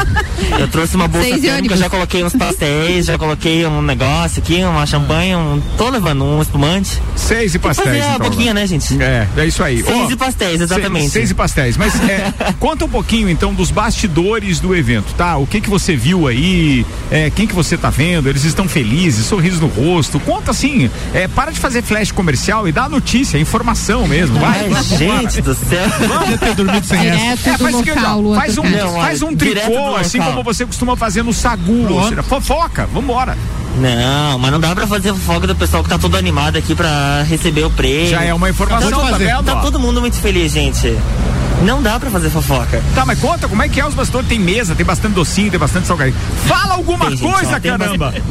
[0.60, 4.64] Eu trouxe uma bolsa Seis térmica, já coloquei uns pastéis, já coloquei um negócio aqui,
[4.64, 7.02] uma champanhe, um, tô levando um espumante.
[7.16, 7.88] Seis e pastéis.
[7.88, 9.02] fazer a então, boquinha, né, gente?
[9.02, 9.82] É, é isso aí.
[9.84, 11.02] Seis Ó, e pastéis, exatamente.
[11.04, 11.78] Seis, seis e pastéis.
[11.78, 15.38] Mas é, conta um pouquinho então dos bastidores do evento, tá?
[15.38, 16.86] O que que você viu aí?
[17.14, 18.28] É, quem que você tá vendo?
[18.28, 20.20] Eles estão felizes, sorriso no rosto.
[20.20, 24.39] Conta assim, é, para de fazer flash comercial e dá a notícia, informação mesmo.
[24.39, 25.88] Vai, Ai, gente do céu.
[25.91, 27.51] Podia ter dormido sem essa.
[27.51, 28.64] É, faz, que, local, Luan faz um.
[28.64, 31.86] Não, faz um tricô, assim como você costuma fazer no Sagu.
[31.86, 32.24] Pronto.
[32.24, 33.38] Fofoca, vambora.
[33.78, 37.22] Não, mas não dá pra fazer fofoca do pessoal que tá todo animado aqui pra
[37.24, 38.09] receber o prêmio.
[38.09, 40.95] Já é uma informação, tá, tá Tá todo mundo muito feliz, gente.
[41.64, 42.82] Não dá pra fazer fofoca.
[42.93, 44.28] Tá, mas conta como é que é os bastidores.
[44.28, 46.18] Tem mesa, tem bastante docinho, tem bastante salgadinho.
[46.45, 48.14] Fala alguma Tem, gente, coisa, ó, tem caramba.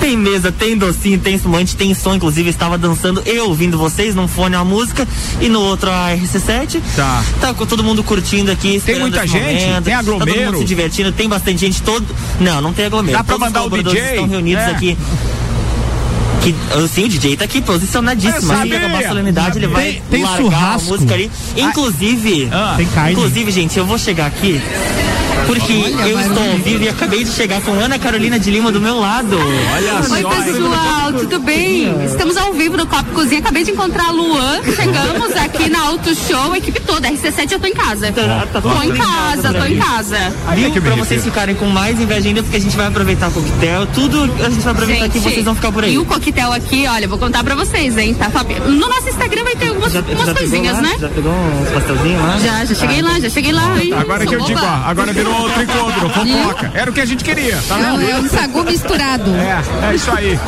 [0.00, 2.14] Tem mesa, tem docinho, tem espumante, tem som.
[2.14, 5.06] Inclusive, estava dançando eu ouvindo vocês num fone a música
[5.40, 6.80] e no outro a RC7.
[6.94, 7.22] Tá.
[7.40, 8.76] Tá com todo mundo curtindo aqui.
[8.76, 9.64] esperando muita gente?
[9.64, 9.84] momento.
[9.84, 10.44] Tem Tá todo aglomero?
[10.52, 11.80] mundo se divertindo, tem bastante gente.
[11.82, 12.04] Todo...
[12.40, 13.16] Não, não tem aglomero.
[13.16, 14.14] Dá pra Todos os mandar o colaboradores DJ?
[14.14, 14.70] estão reunidos É.
[14.70, 14.98] aqui.
[16.44, 16.54] Que,
[16.88, 18.34] sim, o DJ tá aqui posicionadíssimo.
[18.34, 18.78] Eu Assim sabia.
[18.78, 21.30] que acabar a solenidade, ele vai Tem- tem largar a música ali.
[21.56, 22.76] Inclusive, Ah.
[23.10, 24.60] Inclusive, gente, eu vou chegar aqui
[25.46, 25.72] porque
[26.08, 28.98] eu estou ao vivo e acabei de chegar com Ana Carolina de Lima do meu
[28.98, 29.36] lado.
[29.38, 30.28] Olha Oi, só.
[30.30, 32.04] pessoal, tudo bem?
[32.04, 33.40] Estamos ao vivo no Copo Cozinha.
[33.40, 34.60] Acabei de encontrar a Luan.
[34.64, 37.08] Chegamos aqui na Auto Show, a equipe toda.
[37.08, 38.10] RC7, eu tô em casa.
[38.12, 40.16] Tá- tá Tô tudo em casa, tô em casa.
[40.54, 40.70] Viu?
[40.70, 41.22] que me Pra vocês refiro.
[41.24, 44.62] ficarem com mais inveja ainda, porque a gente vai aproveitar o coquetel, tudo a gente
[44.62, 45.94] vai aproveitar aqui e vocês vão ficar por aí.
[45.94, 48.14] E o coquetel aqui, olha, vou contar pra vocês, hein?
[48.14, 48.54] Tá top.
[48.60, 50.82] No nosso Instagram vai ter algumas Já, umas já coisinhas, lá?
[50.82, 50.96] né?
[51.00, 52.38] Já pegou uns pastelzinhos lá?
[52.44, 53.78] Já, já cheguei lá, já cheguei lá.
[53.82, 53.92] hein?
[53.94, 56.70] Agora que eu digo, ó, agora virou o tricô, virou fofoca.
[56.74, 58.10] Era o que a gente queria, tá Não, vendo?
[58.10, 59.30] é um sagu misturado.
[59.34, 60.38] É, é isso aí.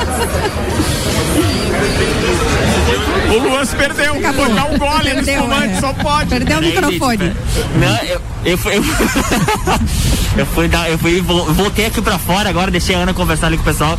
[3.35, 5.81] O Luan se perdeu, acabou de dar um gole no Perdeu, espumante, é.
[5.81, 6.31] só pode.
[6.31, 7.33] Perdeu o microfone.
[7.81, 8.77] Não, eu, eu fui.
[8.77, 8.85] Eu,
[10.39, 13.49] eu fui dar, eu fui, vol- voltei aqui pra fora agora, deixei a Ana conversar
[13.49, 13.99] ali com o pessoal.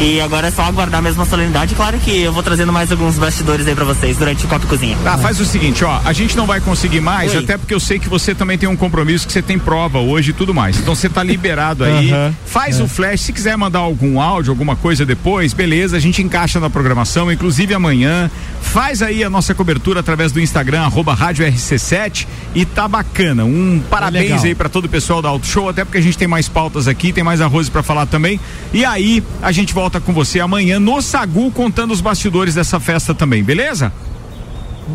[0.00, 1.74] E agora é só aguardar mesmo a solenidade.
[1.74, 4.68] Claro que eu vou trazendo mais alguns bastidores aí pra vocês durante o Copo e
[4.68, 4.96] Cozinha.
[5.02, 7.38] Tá, faz o seguinte, ó, a gente não vai conseguir mais, Oi.
[7.42, 10.30] até porque eu sei que você também tem um compromisso, que você tem prova hoje
[10.30, 10.78] e tudo mais.
[10.78, 12.32] Então você tá liberado aí, Aham.
[12.46, 16.60] faz o flash, se quiser mandar algum áudio, alguma coisa depois, beleza, a gente encaixa
[16.60, 18.30] na programação, inclusive amanhã,
[18.62, 23.82] faz aí a nossa cobertura através do Instagram, arroba rádio RC7 e tá bacana, um
[23.90, 24.44] parabéns legal.
[24.44, 26.86] aí pra todo o pessoal da Auto Show, até porque a gente tem mais pautas
[26.86, 28.38] aqui, tem mais arroz pra falar também,
[28.72, 33.14] e aí a gente volta com você amanhã no Sagu, contando os bastidores dessa festa
[33.14, 33.92] também, beleza?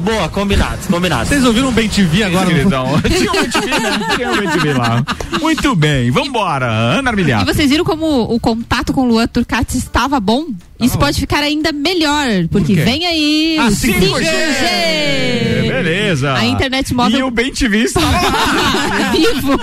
[0.04, 1.30] Boa, combinado, combinado.
[1.30, 2.48] Vocês ouviram um Bem TV agora?
[2.48, 3.00] Queridão.
[3.02, 4.00] Tinha um BTV, né?
[4.16, 5.06] Tinha um BTV lá.
[5.40, 6.66] Muito bem, vambora.
[6.68, 7.46] Ana E Armilhar.
[7.46, 10.48] vocês viram como o contato com o Luan Turcati estava bom?
[10.80, 12.82] Isso pode ficar ainda melhor, porque quê?
[12.82, 15.63] vem aí Ah, 5G.
[15.74, 16.34] Beleza.
[16.34, 19.12] A internet móvel- E o Bem TV estava lá.
[19.12, 19.60] Vivo.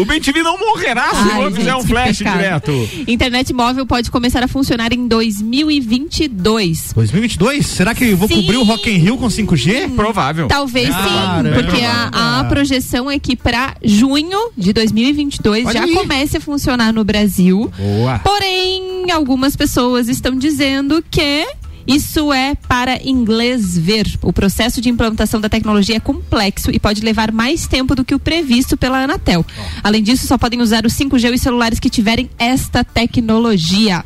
[0.00, 2.36] O Bem TV não morrerá se o Ai, fizer gente, um que flash pecado.
[2.38, 2.88] direto.
[3.08, 6.92] Internet móvel pode começar a funcionar em 2022.
[6.94, 7.66] 2022?
[7.66, 8.36] Será que eu vou Sim.
[8.42, 9.94] cobrir o Rock in Rio com 5G?
[9.94, 10.48] Provável.
[10.48, 11.48] Talvez Caramba.
[11.48, 15.94] sim, porque a, a projeção é que para junho de 2022 Olha já aí.
[15.94, 17.70] comece a funcionar no Brasil.
[17.78, 18.18] Boa.
[18.20, 21.46] Porém, algumas pessoas estão dizendo que
[21.86, 24.06] isso é para inglês ver.
[24.22, 28.14] O processo de implantação da tecnologia é complexo e pode levar mais tempo do que
[28.14, 29.44] o previsto pela Anatel.
[29.82, 34.04] Além disso, só podem usar o 5G os celulares que tiverem esta tecnologia.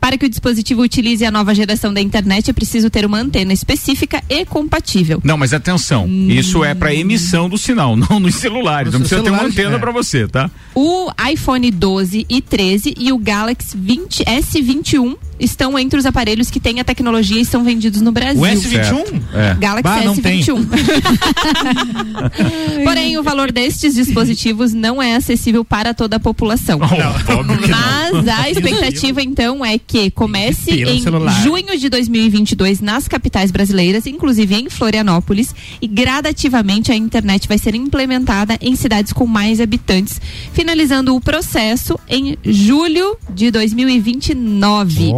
[0.00, 3.52] Para que o dispositivo utilize a nova geração da internet, é preciso ter uma antena
[3.52, 5.20] específica e compatível.
[5.24, 8.92] Não, mas atenção, isso é para emissão do sinal, não nos celulares.
[8.92, 9.78] Não precisa ter uma antena é.
[9.78, 10.50] para você, tá?
[10.74, 16.60] O iPhone 12 e 13 e o Galaxy 20 S21 estão entre os aparelhos que
[16.60, 18.42] têm a tecnologia e são vendidos no Brasil.
[18.42, 19.22] O S21?
[19.32, 19.54] É.
[19.54, 20.40] Galaxy Bah, não tem.
[20.40, 20.66] S21.
[22.84, 26.78] Porém, o valor destes dispositivos não é acessível para toda a população.
[26.82, 27.56] Oh, não.
[27.68, 31.42] Mas a expectativa então é que comece em celular.
[31.42, 37.74] junho de 2022 nas capitais brasileiras, inclusive em Florianópolis, e gradativamente a internet vai ser
[37.74, 40.20] implementada em cidades com mais habitantes,
[40.52, 45.12] finalizando o processo em julho de 2029.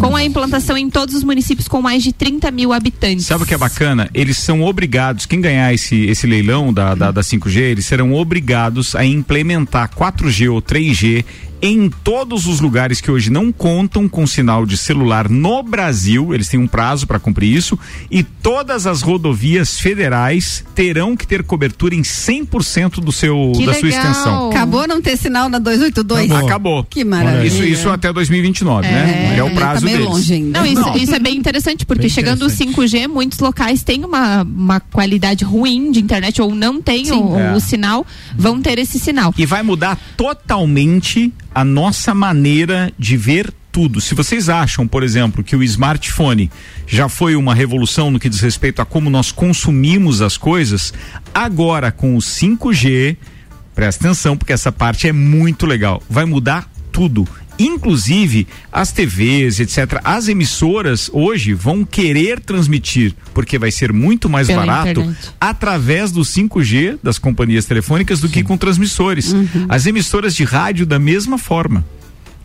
[0.00, 3.26] Com a implantação em todos os municípios com mais de 30 mil habitantes.
[3.26, 4.08] Sabe o que é bacana?
[4.12, 8.94] Eles são obrigados, quem ganhar esse, esse leilão da, da, da 5G, eles serão obrigados
[8.94, 11.24] a implementar 4G ou 3G
[11.62, 16.48] em todos os lugares que hoje não contam com sinal de celular no Brasil, eles
[16.48, 17.78] têm um prazo para cumprir isso,
[18.10, 23.74] e todas as rodovias federais terão que ter cobertura em 100% do seu Que da
[23.74, 24.00] sua legal.
[24.02, 24.50] extensão.
[24.50, 26.30] Acabou não ter sinal na 282?
[26.30, 26.84] Acabou.
[26.84, 27.46] Que maravilha.
[27.46, 29.36] Isso, isso até 2029, né?
[29.36, 30.12] É o prazo tá meio deles.
[30.12, 30.58] longe ainda.
[30.60, 30.96] Não, isso, Não.
[30.96, 35.44] isso é bem interessante, porque Bem chegando o 5G, muitos locais têm uma, uma qualidade
[35.44, 37.54] ruim de internet ou não tem o, É.
[37.54, 39.34] o sinal, vão ter esse sinal.
[39.36, 43.98] E vai mudar totalmente a nossa maneira de ver tudo.
[43.98, 46.50] Se vocês acham, por exemplo, que o smartphone
[46.86, 50.92] já foi uma revolução no que diz respeito a como nós consumimos as coisas,
[51.32, 53.16] agora com o 5G,
[53.74, 56.02] presta atenção porque essa parte é muito legal.
[56.10, 57.26] Vai mudar tudo.
[57.58, 60.00] Inclusive as TVs, etc.
[60.04, 65.30] As emissoras hoje vão querer transmitir, porque vai ser muito mais Pela barato internet.
[65.40, 69.34] através do 5G das companhias telefônicas do que com transmissores.
[69.68, 71.84] As emissoras de rádio da mesma forma.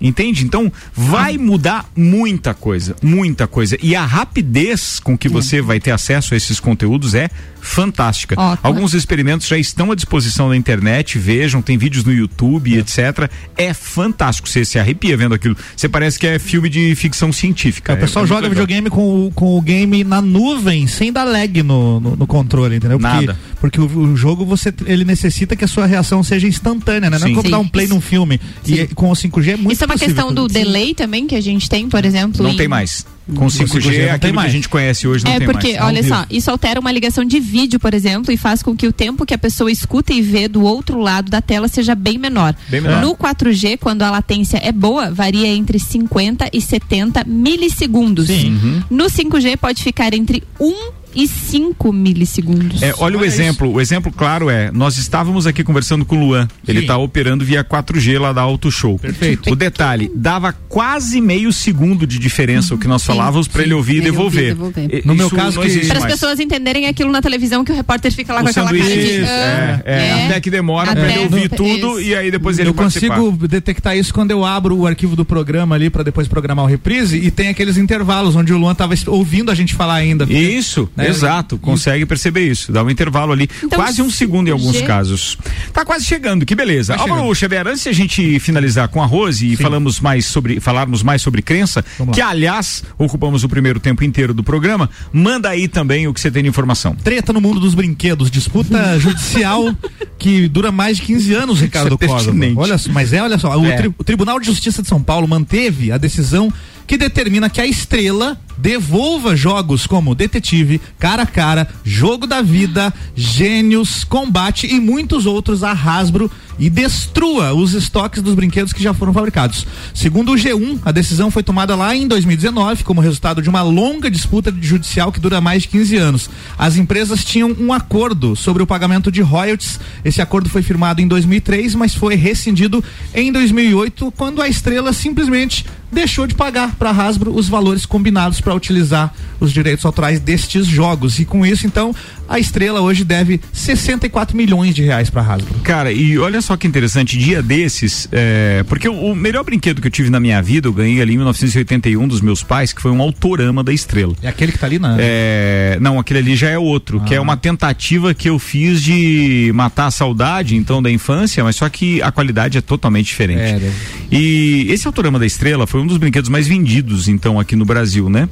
[0.01, 0.43] Entende?
[0.43, 3.77] Então vai mudar muita coisa, muita coisa.
[3.83, 7.29] E a rapidez com que você vai ter acesso a esses conteúdos é
[7.61, 8.35] fantástica.
[8.63, 13.29] Alguns experimentos já estão à disposição na internet, vejam, tem vídeos no YouTube, etc.
[13.55, 14.49] É fantástico.
[14.49, 15.55] Você se arrepia vendo aquilo.
[15.75, 17.93] Você parece que é filme de ficção científica.
[17.93, 21.23] O pessoal É- é joga videogame com, o- com o game na nuvem, sem dar
[21.23, 22.99] lag no, no, no controle, entendeu?
[22.99, 23.39] Porque, Nada.
[23.62, 27.20] Porque o, o jogo você ele necessita que a sua reação seja instantânea, né?
[27.20, 27.36] Não é Sim.
[27.36, 27.51] como Sim.
[27.51, 28.41] dar um play num filme.
[28.68, 31.41] E com o 5G é muito Isso é uma questão do delay também que a
[31.41, 32.41] gente tem, por exemplo.
[32.43, 33.05] Não em- tem mais.
[33.36, 34.51] Com 5G, não tem aquilo que a mais.
[34.51, 35.86] gente conhece hoje não é tem porque, mais.
[35.86, 38.91] olha só, isso altera uma ligação de vídeo, por exemplo, e faz com que o
[38.91, 42.55] tempo que a pessoa escuta e vê do outro lado da tela seja bem menor.
[42.68, 42.99] Bem menor.
[42.99, 48.28] No 4G, quando a latência é boa, varia entre 50 e 70 milissegundos.
[48.28, 48.82] Uhum.
[48.89, 50.74] No 5G pode ficar entre 1
[51.16, 52.82] e 5 milissegundos.
[52.82, 56.47] É, olha, o exemplo, o exemplo claro é, nós estávamos aqui conversando com o Luan,
[56.68, 58.97] ele está operando via 4G lá da Auto Show.
[58.99, 59.51] Perfeito.
[59.51, 63.97] O detalhe, dava quase meio segundo de diferença o que nós falávamos para ele ouvir
[63.97, 64.55] e devolver.
[64.89, 67.64] E- No meu isso caso não que- existe Para as pessoas entenderem aquilo na televisão
[67.64, 68.84] que o repórter fica lá O com aquela cara de.
[68.89, 70.26] sanduíche, "Ah", é, é, né?
[70.28, 71.55] até que demora Até- para ele ouvir Isso.
[71.55, 73.18] tudo e aí depois ele eu participar.
[73.18, 76.68] consigo detectar isso quando eu abro o arquivo do programa ali pra depois programar o
[76.68, 80.26] reprise e tem aqueles intervalos onde o Luan tava es- ouvindo a gente falar ainda.
[80.32, 81.00] Isso, Né?
[81.09, 84.85] Exato, consegue perceber isso, dá um intervalo ali, Então, quase um segundo em alguns G-
[84.85, 85.37] casos.
[85.73, 86.95] Tá quase chegando, que beleza.
[86.95, 90.59] Tá Álvaro Xavier, antes de a gente finalizar com a Rose e falamos mais sobre,
[90.59, 92.13] falarmos mais sobre crença, Vamos lá.
[92.15, 96.29] que aliás, ocupamos o primeiro tempo inteiro do programa, manda aí também o que você
[96.31, 96.95] tem de informação.
[96.95, 99.73] Treta no mundo dos brinquedos, disputa judicial
[100.17, 102.57] que dura mais de 15 anos, Ricardo Isso é pertinente.
[102.57, 103.75] Olha, só, mas é, olha só, o, É.
[103.75, 106.51] tri- o Tribunal de Justiça de São Paulo manteve a decisão
[106.85, 112.93] que determina que a estrela devolva jogos como Detetive, Cara a Cara, Jogo da Vida,
[113.16, 118.93] Gênios, Combate e muitos outros a Hasbro e destrua os estoques dos brinquedos que já
[118.93, 119.66] foram fabricados.
[119.95, 124.12] Segundo o G1, a decisão foi tomada lá em 2019 como resultado de uma longa
[124.12, 126.30] disputa judicial que dura mais de 15 anos.
[126.57, 129.80] As empresas tinham um acordo sobre o pagamento de royalties.
[130.05, 132.84] Esse acordo foi firmado em 2003, mas foi rescindido
[133.14, 138.39] em 2008, quando a Estrela simplesmente deixou de pagar para a Hasbro os valores combinados
[138.39, 141.19] para utilizar os direitos autorais destes jogos.
[141.19, 141.93] E com isso, então,
[142.29, 145.53] a Estrela hoje deve 64 milhões de reais para Hasbro.
[145.63, 149.87] Cara, e olha só que interessante, dia desses, é, porque o, o melhor brinquedo que
[149.87, 152.91] eu tive na minha vida, eu ganhei ali em 1981 dos meus pais, que foi
[152.91, 154.13] um autorama da estrela.
[154.21, 154.95] É aquele que tá ali na.
[154.99, 159.51] É, não, aquele ali já é outro, que é uma tentativa que eu fiz de
[159.53, 163.41] matar a saudade, então, da infância, mas só que a qualidade é totalmente diferente.
[163.41, 163.71] É, deve-
[164.11, 168.09] E esse Autorama da Estrela foi um dos brinquedos mais vendidos, então, aqui no Brasil,
[168.09, 168.27] né?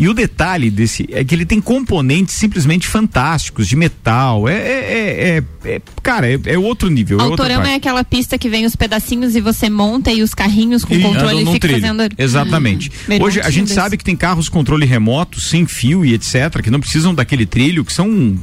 [0.00, 4.48] E o detalhe desse é que ele tem componentes simplesmente fantásticos, de metal.
[4.48, 7.20] É, é, é- é- é- cara, é, é outro nível.
[7.20, 7.72] é Autorama parte.
[7.72, 11.02] é aquela pista que vem os pedacinhos e você monta e os carrinhos com E
[11.02, 11.80] controle e fica trilho.
[11.82, 12.02] fazendo.
[12.16, 12.90] Exatamente.
[13.10, 13.74] Hum, Hoje a gente desse.
[13.74, 17.84] sabe que tem carros controle remoto, sem fio e etc, que não precisam daquele trilho,
[17.84, 18.38] que são,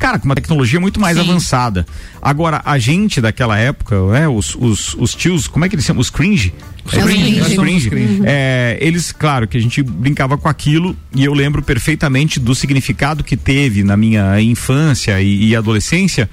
[0.00, 1.86] cara, com uma tecnologia muito mais avançada.
[2.20, 6.00] Agora, a gente daquela época, né, os, os, os tios, como é que eles chamam?
[6.00, 6.52] Os cringe?
[6.94, 7.90] É, os cringe.
[8.24, 13.24] É, eles, claro, que a gente brincava com aquilo e eu lembro perfeitamente do significado
[13.24, 16.28] que teve na minha infância e, e adolescência.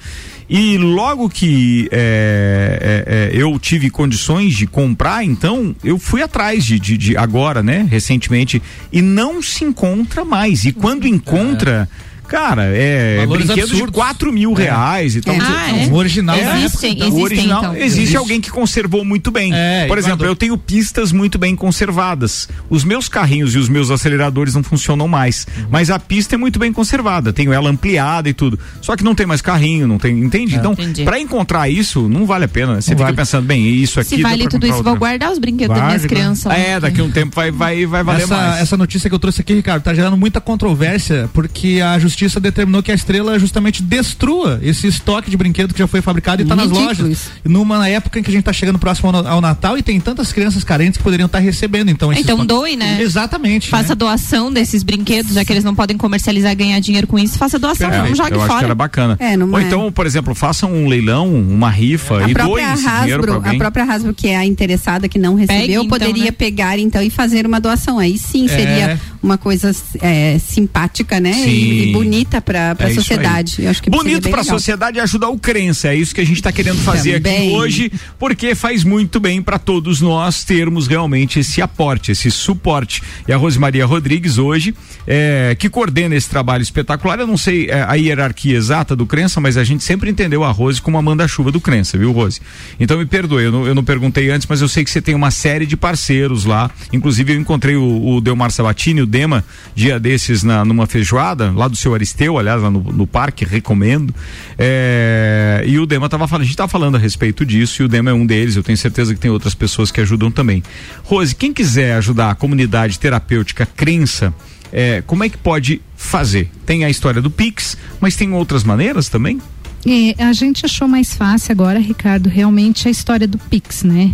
[0.50, 6.66] E logo que é, é, é, eu tive condições de comprar, então eu fui atrás
[6.66, 10.66] de, de, de agora, né, recentemente, e não se encontra mais.
[10.66, 11.90] E quando encontra.
[12.28, 13.96] Cara, é Valores brinquedo de absurdos.
[13.96, 14.64] 4 mil É.
[14.64, 15.16] reais.
[15.16, 15.86] Então, Ah, é?
[15.88, 17.76] O original da Existem, época, o existem, original, então.
[17.76, 18.18] existe, Existe.
[18.18, 19.52] alguém que conservou muito bem.
[19.54, 22.48] É, Por e exemplo, quando- eu tenho pistas muito bem conservadas.
[22.70, 25.66] Os meus carrinhos e os meus aceleradores não funcionam mais, Uhum.
[25.70, 27.32] mas a pista é muito bem conservada.
[27.34, 28.58] Tenho ela ampliada e tudo.
[28.82, 30.56] Só que não tem mais carrinho, não tem, entende?
[30.56, 30.58] É.
[30.58, 31.04] Então, Entendi.
[31.04, 32.82] para encontrar isso, não vale a pena.
[32.82, 33.18] Você Não fica vale.
[33.18, 35.00] pensando, bem, isso aqui Se vale tudo isso, vou outra.
[35.00, 36.46] guardar os brinquedos das minhas crianças.
[36.46, 36.58] lá.
[36.58, 38.62] É, daqui a um tempo vai, vai, vai valer essa, mais.
[38.62, 42.82] essa notícia que eu trouxe aqui, Ricardo, tá gerando muita controvérsia, porque a justiça determinou
[42.84, 46.56] que a estrela justamente destrua esse estoque de brinquedo que já foi fabricado e tá
[46.56, 47.08] nas lojas.
[47.08, 47.32] isso.
[47.44, 50.32] Numa época em que a gente tá chegando próximo ao, ao Natal e tem tantas
[50.32, 53.02] crianças carentes que poderiam estar recebendo, então esse Então estoque- doe, né?
[53.02, 53.70] Exatamente.
[53.70, 53.96] Faça né?
[53.96, 57.38] doação desses brinquedos, já que eles não podem comercializar e ganhar dinheiro com isso.
[57.38, 58.66] Faça doação, É, não jogue eu acho que fora.
[58.66, 59.18] era bacana.
[59.20, 59.64] É, não Ou é.
[59.64, 63.50] então, por exemplo, façam um leilão, uma rifa A e própria, esse dinheiro pra Hasbro,
[63.50, 66.32] a própria Hasbro, que é a interessada que não recebeu, Pegue, então, poderia né?
[66.32, 68.00] pegar então e fazer uma doação.
[68.00, 68.48] Aí sim É.
[68.50, 71.34] seria uma coisa é, simpática, né?
[71.34, 71.50] Sim.
[71.50, 73.68] E, e bonita para É a isso sociedade.
[73.68, 74.44] acho que Bonito pra legal.
[74.58, 75.90] sociedade e ajudar o crença.
[75.90, 77.52] É isso que a gente tá querendo fazer aqui Também.
[77.56, 83.02] hoje, porque faz muito bem para todos nós termos realmente esse aporte, esse suporte.
[83.28, 84.74] E a Rosemaria Rodrigues hoje,
[85.08, 87.20] é, que coordena esse trabalho espetacular.
[87.20, 90.52] Eu não sei é, a hierarquia exata do crença, mas a gente sempre entendeu a
[90.52, 92.40] Rose como a manda-chuva do crença, viu, Rose?
[92.80, 95.16] Então me perdoe, eu não, eu não perguntei antes, mas eu sei que você tem
[95.16, 96.70] uma série de parceiros lá.
[96.92, 99.44] Inclusive, eu encontrei o, o Delmar Sabatini, o Dema,
[99.76, 104.14] dia desses na, numa feijoada, lá do seu Aristeu, aliás, lá no, no parque, recomendo.
[104.58, 107.88] É, e o Dema tava falando, a gente tava falando a respeito disso, e o
[107.88, 110.64] Dema é um deles, eu tenho certeza que tem outras pessoas que ajudam também.
[111.04, 114.34] Rose, quem quiser ajudar a comunidade terapêutica crença,
[114.72, 116.50] é, como é que pode fazer?
[116.66, 119.40] Tem a história do Pix, mas tem outras maneiras também?
[119.86, 124.12] É, a gente achou mais fácil agora, Ricardo, realmente a história do Pix, né?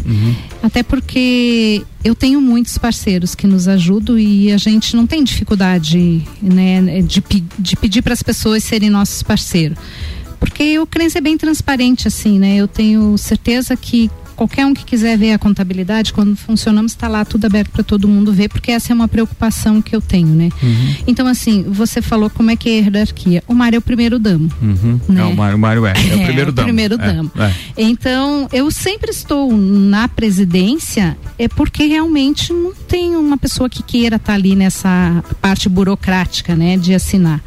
[0.64, 6.24] Até porque eu tenho muitos parceiros que nos ajudam e a gente não tem dificuldade,
[6.42, 7.24] né, de,
[7.60, 9.78] de pedir para as pessoas serem nossos parceiros.
[10.40, 12.56] Porque o Crença é bem transparente, assim, né?
[12.56, 14.10] Eu tenho certeza que
[14.40, 18.08] qualquer um que quiser ver a contabilidade, quando funcionamos, está lá tudo aberto para todo
[18.08, 20.50] mundo ver, porque essa é uma preocupação que eu tenho, né?
[21.06, 23.44] Então, assim, você falou como é que é a hierarquia.
[23.46, 24.50] O Mário é o primeiro damo.
[24.62, 24.98] Uhum.
[25.10, 25.22] Né?
[25.22, 26.66] É, o Mário, o Mário é, é o primeiro damo.
[26.68, 27.32] primeiro É, damo.
[27.38, 27.54] é.
[27.76, 34.16] Então, eu sempre estou na presidência, é porque realmente não tem uma pessoa que queira
[34.16, 37.42] estar ali nessa parte burocrática, né, de assinar.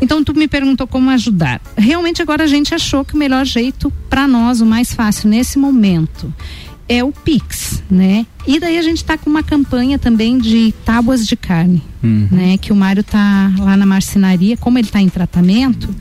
[0.00, 1.60] Então, tu me perguntou como ajudar.
[1.76, 5.58] Realmente, agora a gente achou que o melhor jeito para nós, o mais fácil nesse
[5.58, 6.32] momento,
[6.88, 8.26] é o Pix, né?
[8.50, 12.28] E daí a gente está com uma campanha também de tábuas de carne, Uhum.
[12.30, 12.56] né?
[12.56, 15.94] Que o Mário tá lá na marcenaria, como ele está em tratamento,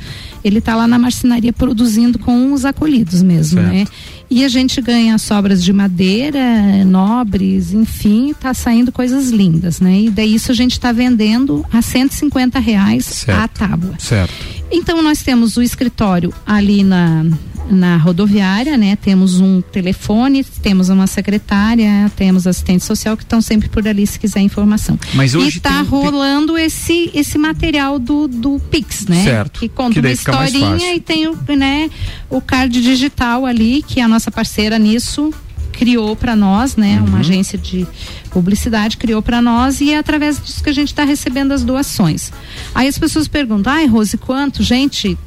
[0.43, 3.73] ele tá lá na marcenaria produzindo com os acolhidos mesmo, Certo.
[3.73, 3.85] né?
[4.29, 10.01] E a gente ganha sobras de madeira, nobres, enfim, tá saindo coisas lindas, né?
[10.03, 13.39] E daí isso a gente está vendendo a 150 reais Certo.
[13.39, 13.93] a tábua.
[13.99, 14.33] Certo.
[14.71, 17.25] Então nós temos o escritório ali na,
[17.69, 18.95] na rodoviária, né?
[18.95, 24.19] Temos um telefone, temos uma secretária, temos assistente social que estão sempre por ali se
[24.19, 24.97] quiser informação.
[25.13, 29.23] Mas hoje e tá tem- rolando esse esse material do, do Pix, né?
[29.23, 29.59] Certo.
[29.59, 31.89] Que conta Que uma historinha e tem o, né,
[32.29, 35.33] o card digital ali, que a nossa parceira nisso
[35.73, 36.99] criou para nós, né?
[36.99, 37.07] Uhum.
[37.07, 37.85] Uma agência de
[38.31, 42.31] publicidade criou para nós e é através disso que a gente está recebendo as doações.
[42.73, 44.63] Aí as pessoas perguntam, ai Rose, quanto?
[44.63, 45.17] Gente,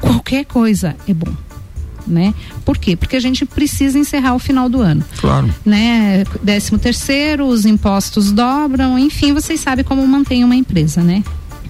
[0.00, 1.32] qualquer coisa é bom.
[2.06, 2.32] Né?
[2.64, 2.94] Por quê?
[2.96, 5.52] Porque a gente precisa encerrar o final do ano Claro.
[5.64, 6.22] né?
[6.42, 11.24] Décimo terceiro, os impostos dobram, enfim, vocês sabem como mantém uma empresa, né?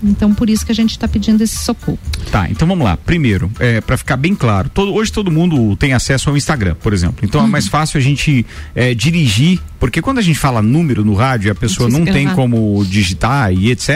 [0.04, 1.98] Então, por isso que a gente está pedindo esse socorro.
[2.30, 2.98] Tá, então vamos lá.
[2.98, 6.92] Primeiro, é, para ficar bem claro, todo- hoje todo mundo tem acesso ao Instagram, por
[6.92, 7.20] exemplo.
[7.22, 7.46] Então Uhum.
[7.46, 11.48] é mais fácil a gente é, dirigir, porque quando a gente fala número no rádio
[11.48, 13.90] e a pessoa não tem como digitar e etc.,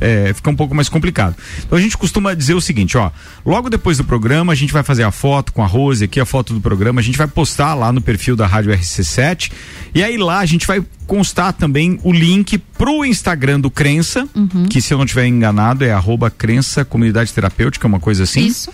[0.00, 1.34] é, fica um pouco mais complicado.
[1.64, 3.10] Então a gente costuma dizer o seguinte, ó,
[3.44, 6.26] logo depois do programa a gente vai fazer a foto com a Rose aqui, a
[6.26, 9.50] foto do programa, a gente vai postar lá no perfil da Rádio RC7
[9.94, 14.66] e aí lá a gente vai constar também o link pro Instagram do Crença, Uhum.
[14.68, 18.46] que se eu não tiver enganado é arroba Crença Comunidade Terapêutica, uma coisa assim.
[18.46, 18.70] Isso.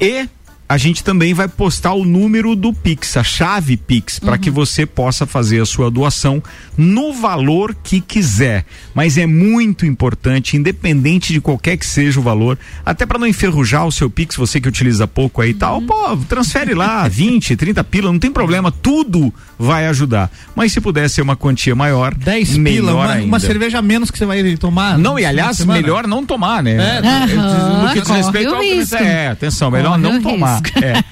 [0.00, 0.26] E
[0.74, 4.84] a gente também vai postar o número do Pix, a chave Pix, para que você
[4.84, 6.42] possa fazer a sua doação
[6.76, 8.64] no valor que quiser.
[8.92, 13.86] Mas é muito importante, independente de qualquer que seja o valor, até para não enferrujar
[13.86, 17.84] o seu Pix, você que utiliza pouco aí e tal, pô, transfere lá 20, 30
[17.84, 20.28] pila, não tem problema, tudo vai ajudar.
[20.56, 23.26] Mas se puder ser uma quantia maior, 10 melhor pila, uma, ainda.
[23.26, 24.98] uma cerveja a menos que você vai tomar.
[24.98, 26.74] Não, e aliás, melhor não tomar, né?
[26.74, 28.96] É, Aham, no que diz respeito ao risco.
[28.96, 30.63] É, atenção, melhor Corre não tomar.
[30.84, 31.02] É.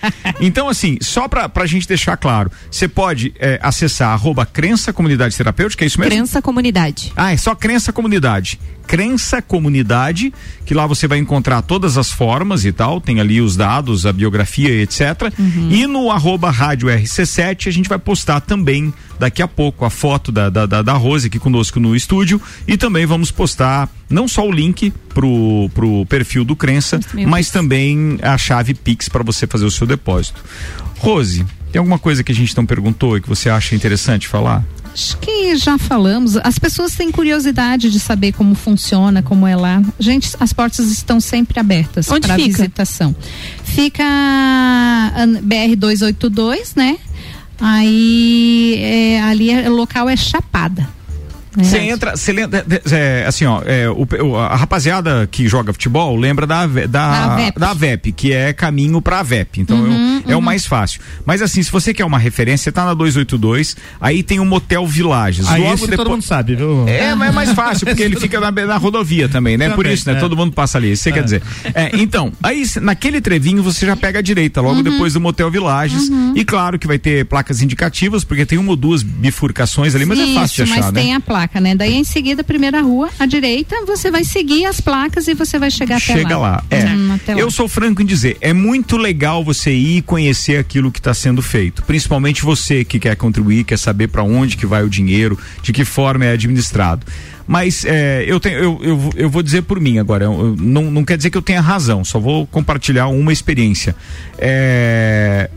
[0.40, 5.36] Então, assim, só pra, pra gente deixar claro, você pode é, acessar arroba crença comunidade
[5.36, 6.12] terapêutica, é isso mesmo?
[6.12, 7.12] Crença comunidade.
[7.16, 8.58] Ah, é só crença comunidade.
[8.86, 10.32] Crença Comunidade,
[10.64, 14.12] que lá você vai encontrar todas as formas e tal, tem ali os dados, a
[14.12, 15.32] biografia e etc.
[15.70, 20.32] E no arroba rádio RC7 a gente vai postar também daqui a pouco a foto
[20.32, 24.46] da, da, da, da Rose aqui conosco no estúdio e também vamos postar não só
[24.46, 29.64] o link pro, pro perfil do Crença, mas também a chave Pix para você fazer
[29.64, 30.42] o seu depósito.
[30.98, 34.64] Rose, tem alguma coisa que a gente não perguntou e que você acha interessante falar?
[34.92, 36.36] Acho que já falamos.
[36.36, 39.82] As pessoas têm curiosidade de saber como funciona, como é lá.
[39.98, 43.16] Gente, as portas estão sempre abertas para visitação.
[43.64, 46.98] Fica an- BR 282, né?
[47.58, 50.88] Aí é, ali é- o local é Chapada.
[51.56, 51.64] Né?
[51.64, 56.46] Você entra, você lembra, é, assim, ó, é, o- a rapaziada que joga futebol lembra
[56.46, 57.58] da, da, Da VEP.
[57.60, 59.60] da VEP, que é caminho pra VEP.
[59.60, 61.00] Então Uhum, é, o- é o mais fácil.
[61.26, 64.86] Mas assim, se você quer uma referência, você tá na 282, aí tem o Motel
[64.86, 65.46] Villages.
[65.48, 66.86] Aí Logo esse todo depois- mundo sabe, viu?
[66.88, 69.68] É, mas é mais fácil, porque ele fica na, na rodovia também, né?
[69.70, 70.16] Por Também, isso, né?
[70.16, 70.20] é.
[70.20, 71.42] Todo mundo passa ali, isso você quer dizer.
[71.74, 76.10] É, então, aí naquele trevinho você já pega a direita, logo depois do Motel Villages.
[76.34, 80.18] E claro que vai ter placas indicativas, porque tem uma ou duas bifurcações ali, mas
[80.18, 81.00] é fácil de Isso, achar, mas né?
[81.02, 81.74] tem a placa, né?
[81.74, 85.70] Daí em seguida, primeira rua, à direita, você vai seguir as placas e você vai
[85.70, 86.62] chegar até Chega lá.
[86.70, 86.84] É.
[86.84, 87.40] Uhum, até lá.
[87.40, 91.14] Eu sou franco em dizer, é muito legal você ir e conhecer aquilo que está
[91.14, 91.82] sendo feito.
[91.84, 95.84] Principalmente você que quer contribuir, quer saber para onde que vai o dinheiro, de que
[95.84, 97.06] forma é administrado.
[97.46, 100.56] Mas é, eu, tenho, eu, eu, vou- eu vou dizer por mim agora, eu- eu-
[100.58, 103.96] não, não quer dizer que eu tenha razão, só vou compartilhar uma experiência.
[104.38, 105.50] É,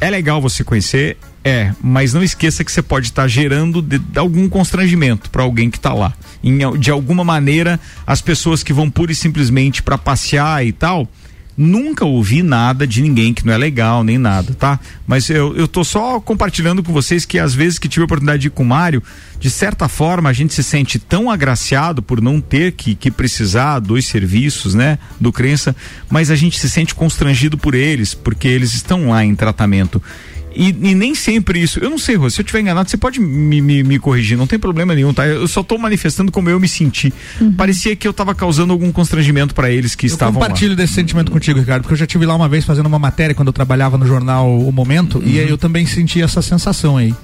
[0.00, 4.18] é legal você conhecer, é, mas não esqueça que você pode estar gerando de- de
[4.18, 6.12] algum constrangimento para alguém que está lá.
[6.42, 11.08] Em de alguma maneira, as pessoas que vão pura e simplesmente para passear e tal,
[11.60, 14.80] nunca ouvi nada de ninguém que não é legal nem nada, tá?
[15.06, 18.40] Mas eu, eu tô só compartilhando com vocês que às vezes que tive a oportunidade
[18.40, 19.02] de ir com o Mário,
[19.38, 23.78] de certa forma a gente se sente tão agraciado por não ter que, que precisar
[23.78, 25.76] dos serviços, né, do crença,
[26.08, 30.02] mas a gente se sente constrangido por eles, porque eles estão lá em tratamento.
[30.54, 31.78] E, e nem sempre isso.
[31.78, 34.46] Eu não sei, Rô, se eu estiver enganado, você pode me, me, me corrigir, não
[34.46, 35.26] tem problema nenhum, tá?
[35.26, 37.12] Eu só tô manifestando como eu me senti.
[37.56, 40.46] Parecia que eu tava causando algum constrangimento para eles que Eu estavam lá.
[40.46, 43.34] compartilho desse sentimento contigo, Ricardo, porque eu já tive lá uma vez fazendo uma matéria
[43.34, 47.14] quando eu trabalhava no jornal O Momento e aí eu também senti essa sensação aí.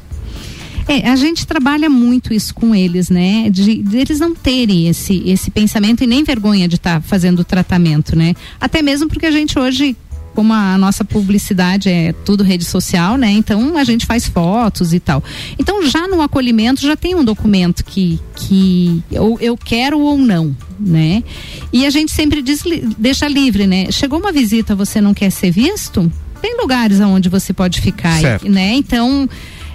[0.88, 3.50] É, a gente trabalha muito isso com eles, né?
[3.50, 7.44] De, de eles não terem esse, esse pensamento e nem vergonha de estar fazendo o
[7.44, 8.34] tratamento, né?
[8.60, 9.96] Até mesmo porque a gente hoje,
[10.36, 13.30] como a nossa publicidade é tudo rede social, né?
[13.30, 15.24] Então a gente faz fotos e tal.
[15.58, 20.54] Então já no acolhimento já tem um documento que, que eu, eu quero ou não,
[20.78, 21.24] né?
[21.72, 22.62] E a gente sempre diz,
[22.98, 23.90] deixa livre, né?
[23.90, 26.12] Chegou uma visita, você não quer ser visto?
[26.42, 28.46] Tem lugares aonde você pode ficar, Certo.
[28.46, 28.74] né?
[28.74, 29.26] Então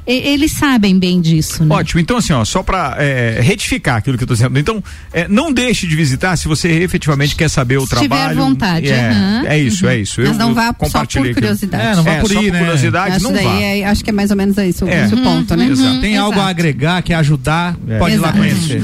[0.06, 1.76] eles sabem bem disso, né?
[1.76, 2.98] Ótimo, então assim, ó, só para
[3.42, 4.58] retificar aquilo que eu tô dizendo.
[4.60, 4.84] Então,
[5.14, 8.36] é, não deixe de visitar se você efetivamente quer saber o Se tiver trabalho.
[8.38, 9.44] vontade, É, aham.
[9.48, 10.22] é isso, é isso.
[10.22, 11.84] Mas não vá só por curiosidade.
[11.84, 12.60] É, não vá por só ir, por né?
[12.60, 13.62] curiosidade, Acho não daí vá.
[13.62, 15.06] é- acho que é mais ou menos isso, É.
[15.06, 15.68] esse o ponto, né?
[15.68, 16.02] Exato.
[16.02, 18.38] Tem algo a agregar, quer ajudar, pode ir lá Exato.
[18.38, 18.82] conhecer.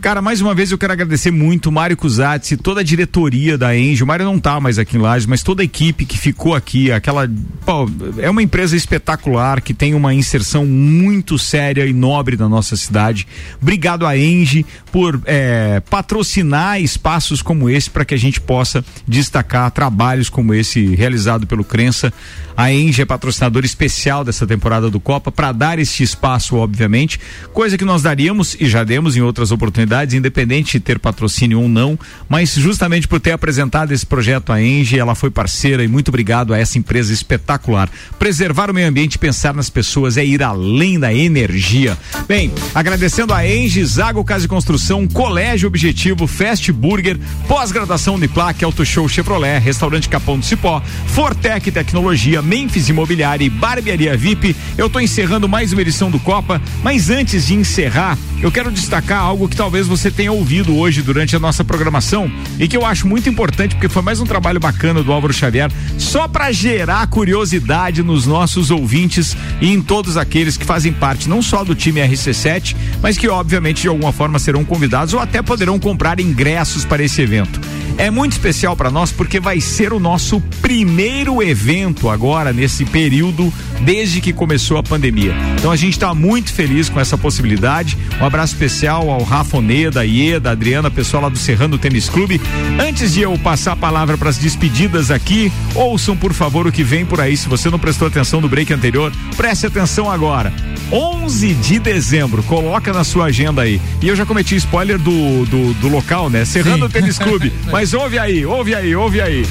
[0.00, 3.58] Cara, mais uma vez eu quero agradecer muito o Mário Cusatz e toda a diretoria
[3.58, 4.02] da Engie.
[4.04, 6.92] O Mário não tá mais aqui em Lages, mas toda a equipe que ficou aqui,
[6.92, 7.28] aquela.
[7.66, 12.76] pô, é uma empresa espetacular que tem uma inserção muito séria e nobre na nossa
[12.76, 13.26] cidade.
[13.60, 19.70] Obrigado a Engie por eh, patrocinar espaços como esse para que a gente possa destacar
[19.70, 22.12] trabalhos como esse realizado pelo Crença.
[22.56, 27.20] A Engie é patrocinador especial dessa temporada do Copa para dar este espaço, obviamente,
[27.52, 31.68] coisa que nós daríamos e já demos em outras oportunidades, independente de ter patrocínio ou
[31.68, 31.96] não,
[32.28, 36.52] mas justamente por ter apresentado esse projeto à Engie, ela foi parceira e muito obrigado
[36.52, 37.88] a essa empresa espetacular.
[38.18, 41.96] Preservar o meio ambiente e pensar nas pessoas é ir além da energia.
[42.26, 48.84] Bem, agradecendo a Engie, Zago Casa e Construção, Colégio Objetivo, Fast Burger, pós-graduação Uniplac, Auto
[48.84, 54.56] Show Chevrolet, Restaurante Capão do Cipó, Fortec Tecnologia, Memphis Imobiliária e Barbearia VIP.
[54.76, 59.20] Eu tô encerrando mais uma edição do Copa, mas antes de encerrar, eu quero destacar
[59.20, 63.06] algo que talvez você tenha ouvido hoje durante a nossa programação e que eu acho
[63.06, 68.02] muito importante porque foi mais um trabalho bacana do Álvaro Xavier, só para gerar curiosidade
[68.02, 72.76] nos nossos ouvintes e em todos aqueles que fazem parte não só do time RC7,
[73.02, 77.20] mas que obviamente de alguma forma serão convidados ou até poderão comprar ingressos para esse
[77.20, 77.60] evento.
[77.96, 83.52] É muito especial para nós porque vai ser o nosso primeiro evento agora nesse período
[83.80, 85.34] desde que começou a pandemia.
[85.56, 87.96] Então a gente está muito feliz com essa possibilidade.
[88.20, 92.40] Um abraço especial ao Rafa Oneda, Ieda, Adriana, pessoal lá do Serrano Tênis Clube.
[92.80, 96.82] Antes de eu passar a palavra para as despedidas aqui, ouçam por favor o que
[96.82, 97.36] vem por aí.
[97.36, 100.52] Se você não prestou atenção no break anterior, preste atenção agora.
[100.90, 102.42] 11 de dezembro.
[102.42, 103.80] Coloca na sua agenda aí.
[104.00, 106.44] E eu já cometi spoiler do, do, do local, né?
[106.44, 106.92] Serrano Sim.
[106.92, 107.52] Tênis Clube.
[107.70, 109.46] Mas ouve aí, ouve aí, ouve aí.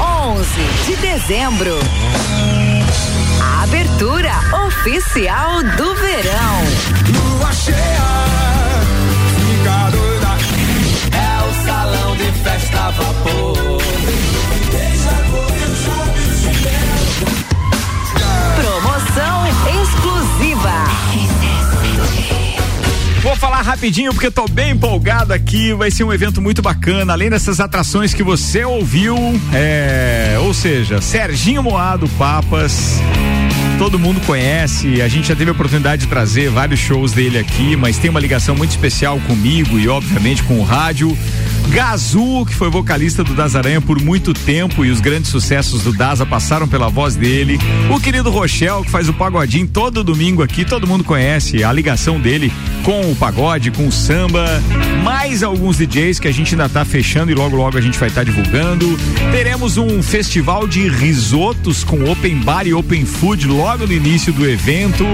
[0.00, 0.46] 11
[0.86, 1.78] de dezembro.
[3.62, 4.32] Abertura
[4.66, 6.64] oficial do verão.
[7.12, 7.76] Lua cheia,
[9.36, 10.38] fica doida.
[11.14, 13.80] É o salão de festa vapor.
[23.22, 25.74] Vou falar rapidinho porque tô bem empolgado aqui.
[25.74, 27.12] Vai ser um evento muito bacana.
[27.12, 29.14] Além dessas atrações que você ouviu,
[29.52, 32.98] é, ou seja, Serginho Moado Papas.
[33.78, 37.76] Todo mundo conhece, a gente já teve a oportunidade de trazer vários shows dele aqui,
[37.76, 41.16] mas tem uma ligação muito especial comigo e, obviamente, com o rádio.
[41.68, 45.92] Gazu, que foi vocalista do Das Aranha por muito tempo e os grandes sucessos do
[45.92, 47.58] Daza passaram pela voz dele.
[47.94, 52.18] O querido Rochel, que faz o pagodinho todo domingo aqui, todo mundo conhece a ligação
[52.18, 52.52] dele
[52.84, 54.44] com o pagode, com o samba.
[55.04, 58.08] Mais alguns DJs que a gente ainda tá fechando e logo logo a gente vai
[58.08, 58.98] estar divulgando.
[59.30, 64.48] Teremos um festival de risotos com open bar e open food logo no início do
[64.48, 65.04] evento.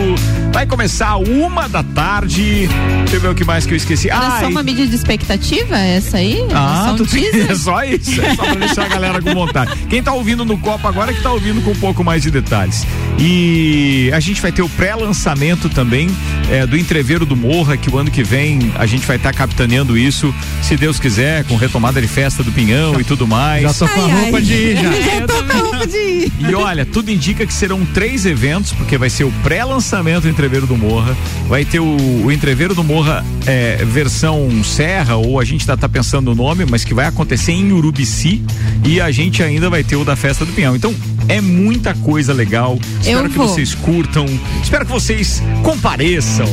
[0.52, 2.66] Vai começar uma da tarde.
[3.00, 4.08] Deixa eu ver o que mais que eu esqueci.
[4.08, 6.35] Era Ah, só uma mídia de expectativa essa aí?
[6.52, 9.34] Ah, Só um tu tem, é só isso, é só pra deixar a galera com
[9.34, 9.72] vontade.
[9.88, 12.30] Quem tá ouvindo no copo agora é que tá ouvindo com um pouco mais de
[12.30, 12.86] detalhes.
[13.18, 16.08] E a gente vai ter o pré-lançamento também
[16.50, 19.96] é, do Entreveiro do Morra, que o ano que vem a gente vai estar capitaneando
[19.96, 23.62] isso, se Deus quiser, com retomada de festa do Pinhão e tudo mais.
[23.62, 24.42] Já tô com a Ai, roupa ai.
[24.42, 24.92] de ir, já.
[24.92, 26.32] Já tô com a roupa de ir.
[26.38, 30.66] E olha, tudo indica que serão três eventos, porque vai ser o pré-lançamento do Entreveiro
[30.66, 31.16] do Morra,
[31.48, 35.88] vai ter o, o Entreveiro do Morra é, versão Serra, ou a gente ainda tá
[35.88, 38.42] pensando no nome, mas que vai acontecer em Urubici,
[38.84, 40.74] e a gente ainda vai ter o da Festa do Pinhão.
[40.76, 40.94] Então,
[41.28, 42.78] é muita coisa legal.
[43.00, 43.48] Espero Eu que vou.
[43.48, 44.26] vocês curtam.
[44.62, 46.46] Espero que vocês compareçam.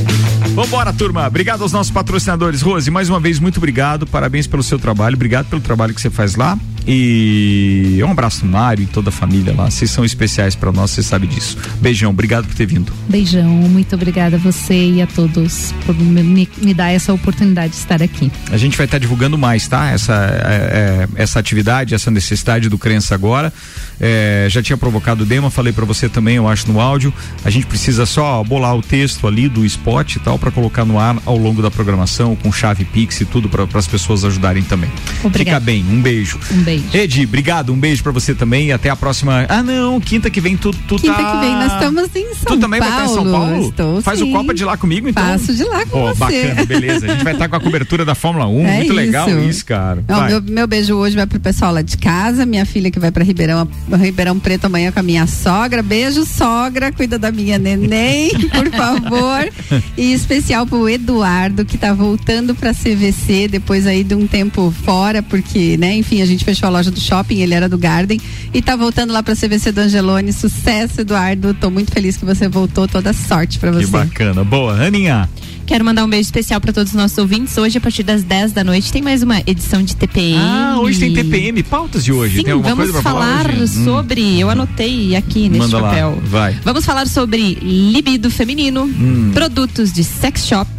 [0.56, 1.28] Vambora, turma.
[1.28, 2.62] Obrigado aos nossos patrocinadores.
[2.62, 4.06] Rose, mais uma vez, muito obrigado.
[4.08, 5.16] Parabéns pelo seu trabalho.
[5.16, 6.58] Obrigado pelo trabalho que você faz lá.
[6.88, 9.70] E um abraço Mário e toda a família lá.
[9.70, 11.58] Vocês são especiais pra nós, você sabe disso.
[11.82, 12.92] Beijão, obrigado por ter vindo.
[13.08, 17.80] Beijão, muito obrigada a você e a todos por me, me- dar essa oportunidade de
[17.80, 18.32] estar aqui.
[18.52, 19.92] A gente vai estar divulgando mais, tá?
[19.92, 23.54] Essa, é, é, essa atividade, essa necessidade do Crença agora.
[24.00, 27.14] É, já tinha provocado o Dema, falei pra você também, eu acho, no áudio.
[27.46, 31.00] A gente precisa só bolar o texto ali do spot e tal pra colocar no
[31.00, 34.90] ar ao longo da programação, com chave Pix e tudo para as pessoas ajudarem também.
[35.24, 35.60] Obrigada.
[35.60, 36.40] Fica bem, um beijo.
[36.52, 36.73] Um beijo.
[36.94, 39.46] Edi, obrigado, um beijo pra você também e até a próxima.
[39.50, 41.32] Ah, não, quinta que vem tu, tu Quinta tá...
[41.32, 43.70] que vem nós estamos em São Tu também vai estar em São Paulo?
[43.70, 44.30] Estou, Faz sim.
[44.30, 45.24] o Copa de lá comigo, então?
[45.24, 46.20] Faço de lá com Ó, você.
[46.20, 47.06] bacana, beleza.
[47.06, 48.64] A gente vai estar com a cobertura da Fórmula 1.
[48.74, 49.40] É Muito legal isso.
[49.50, 50.04] isso, cara.
[50.08, 53.12] Não, meu, meu beijo hoje vai pro pessoal lá de casa, minha filha que vai
[53.12, 53.68] pra Ribeirão,
[54.00, 55.84] Ribeirão Preto amanhã com a minha sogra.
[55.84, 59.50] Beijo, sogra, cuida da minha neném, por favor.
[59.98, 65.22] E especial pro Eduardo, que tá voltando pra CVC depois aí de um tempo fora,
[65.22, 68.20] porque, né, enfim, a gente fechou a loja do shopping, ele era do Garden,
[68.54, 70.32] e tá voltando lá pra CVC do Angelone.
[70.34, 71.54] Sucesso, Eduardo.
[71.54, 72.88] Tô muito feliz que você voltou.
[72.88, 73.92] Toda sorte pra Que você.
[73.92, 74.44] bacana.
[74.44, 75.30] Boa, Aninha.
[75.66, 77.58] Quero mandar um beijo especial para todos os nossos ouvintes.
[77.58, 80.38] Hoje, a partir das 10 da noite, tem mais uma edição de TPM.
[80.38, 81.64] Ah, hoje tem TPM.
[81.64, 82.38] Pautas de hoje.
[82.38, 83.58] Sim, tem alguma vamos coisa pra falar falar?
[83.62, 83.68] Hum.
[83.68, 84.40] sobre.
[84.40, 86.22] Eu anotei aqui neste Manda lá, papel.
[86.26, 86.54] vai.
[86.66, 89.32] Vamos falar sobre libido feminino, Hum.
[89.34, 90.70] produtos de sex shop.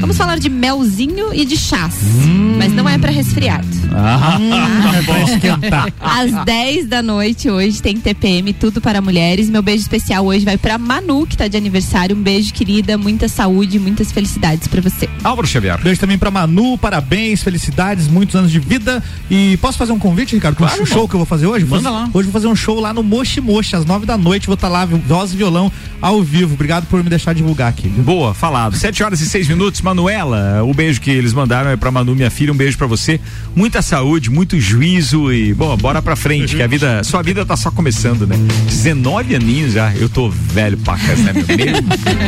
[0.00, 1.94] Vamos falar de melzinho e de chás.
[2.02, 2.56] Hum.
[2.58, 3.66] Mas não é para resfriado.
[3.92, 4.38] Ah,
[4.98, 5.92] é pra esquentar.
[6.00, 9.50] Às 10 da noite hoje tem TPM, tudo para mulheres.
[9.50, 12.16] Meu beijo especial hoje vai pra Manu, que tá de aniversário.
[12.16, 12.96] Um beijo, querida.
[12.96, 14.21] Muita saúde, muitas felicidades
[14.70, 15.08] pra você.
[15.24, 15.80] Álvaro Xavier.
[15.82, 19.02] Beijo também pra Manu, parabéns, felicidades, muitos anos de vida.
[19.30, 21.64] E posso fazer um convite, Ricardo, com Claro, o show que eu vou fazer hoje?
[21.64, 22.04] Manda Vou- lá.
[22.12, 24.46] Hoje eu vou fazer um show lá no Mochi Mochi, às nove da noite.
[24.46, 25.70] Vou estar lá, voz e violão
[26.00, 26.54] ao vivo.
[26.54, 27.88] Obrigado por me deixar divulgar aqui.
[27.88, 28.02] viu?
[28.02, 28.76] Boa, falado.
[28.76, 29.80] Sete horas e seis minutos.
[29.80, 32.52] Manuela, o beijo que eles mandaram é pra Manu, minha filha.
[32.52, 33.20] Um beijo pra você.
[33.54, 37.56] Muita saúde, muito juízo e, bom, bora pra frente, que a vida, sua vida tá
[37.56, 38.36] só começando, né?
[38.66, 39.92] 19 aninhos já.
[39.94, 41.46] Eu tô velho pra casa, né, meu?
[41.46, 41.82] Meu-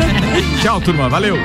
[0.62, 1.08] Tchau, turma.
[1.08, 1.36] Valeu.